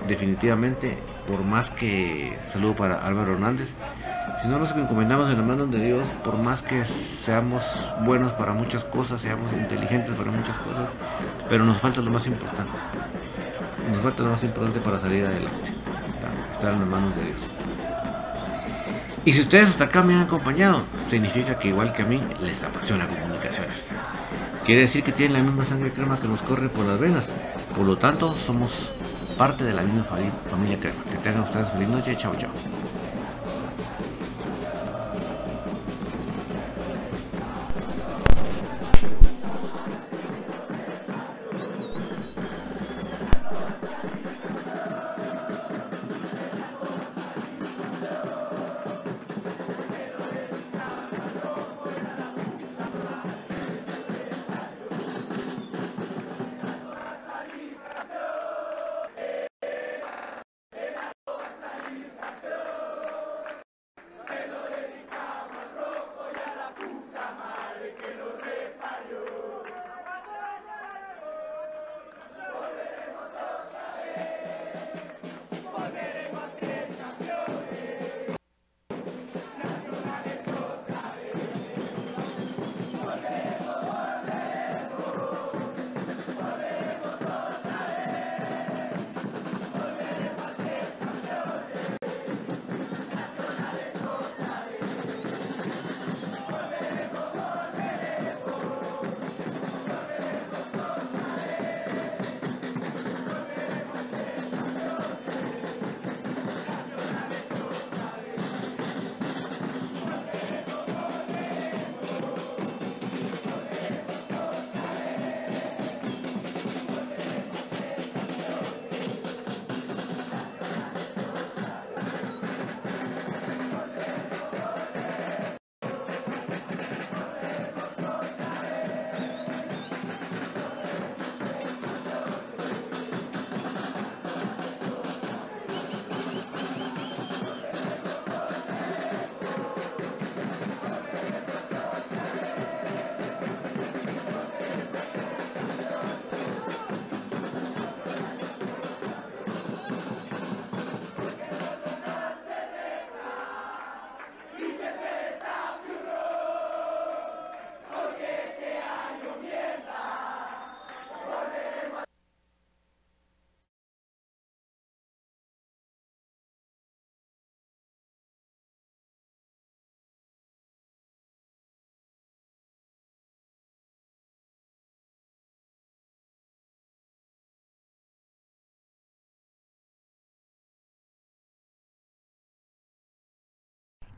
definitivamente, 0.10 0.98
por 1.28 1.44
más 1.44 1.70
que 1.70 2.38
saludo 2.48 2.76
para 2.76 3.06
Álvaro 3.06 3.34
Hernández, 3.34 3.70
si 4.42 4.48
no 4.48 4.58
nos 4.58 4.72
encomendamos 4.72 5.30
en 5.30 5.38
las 5.38 5.46
manos 5.46 5.72
de 5.72 5.80
Dios, 5.86 6.04
por 6.24 6.38
más 6.38 6.62
que 6.62 6.84
seamos 6.86 7.64
buenos 8.04 8.32
para 8.34 8.54
muchas 8.54 8.84
cosas, 8.84 9.22
seamos 9.22 9.54
inteligentes 9.54 10.16
para 10.16 10.32
muchas 10.32 10.58
cosas, 10.58 10.90
pero 11.48 11.64
nos 11.64 11.78
falta 11.78 12.02
lo 12.02 12.12
más 12.12 12.26
importante. 12.26 12.72
Nos 13.94 14.02
falta 14.02 14.24
lo 14.24 14.32
más 14.32 14.44
importante 14.44 14.80
para 14.80 15.00
salir 15.00 15.26
adelante. 15.26 15.72
Estar 16.54 16.74
en 16.74 16.80
las 16.80 16.90
manos 16.90 17.16
de 17.16 17.24
Dios. 17.24 17.38
Y 19.26 19.34
si 19.34 19.42
ustedes 19.42 19.70
hasta 19.70 19.86
acá 19.86 20.02
me 20.02 20.14
han 20.14 20.22
acompañado, 20.22 20.82
significa 21.10 21.60
que 21.60 21.68
igual 21.68 21.94
que 21.94 22.02
a 22.02 22.06
mí 22.06 22.22
les 22.42 22.64
apasiona 22.64 23.08
comunicaciones. 23.08 23.76
Quiere 24.66 24.82
decir 24.82 25.04
que 25.04 25.12
tienen 25.12 25.38
la 25.38 25.44
misma 25.44 25.66
sangre 25.66 25.92
crema 25.92 26.20
que 26.20 26.28
nos 26.28 26.42
corre 26.42 26.70
por 26.70 26.86
las 26.86 27.00
venas. 27.00 27.28
Por 27.76 27.86
lo 27.86 27.98
tanto, 27.98 28.36
somos 28.46 28.94
parte 29.40 29.64
de 29.64 29.74
la 29.74 29.84
misma 29.84 30.04
familia 30.04 30.78
crema. 30.78 31.02
Que 31.10 31.16
tengan 31.24 31.44
ustedes 31.44 31.70
feliz 31.70 31.88
noche. 31.88 32.14
Chao, 32.18 32.36
chao. 32.36 32.89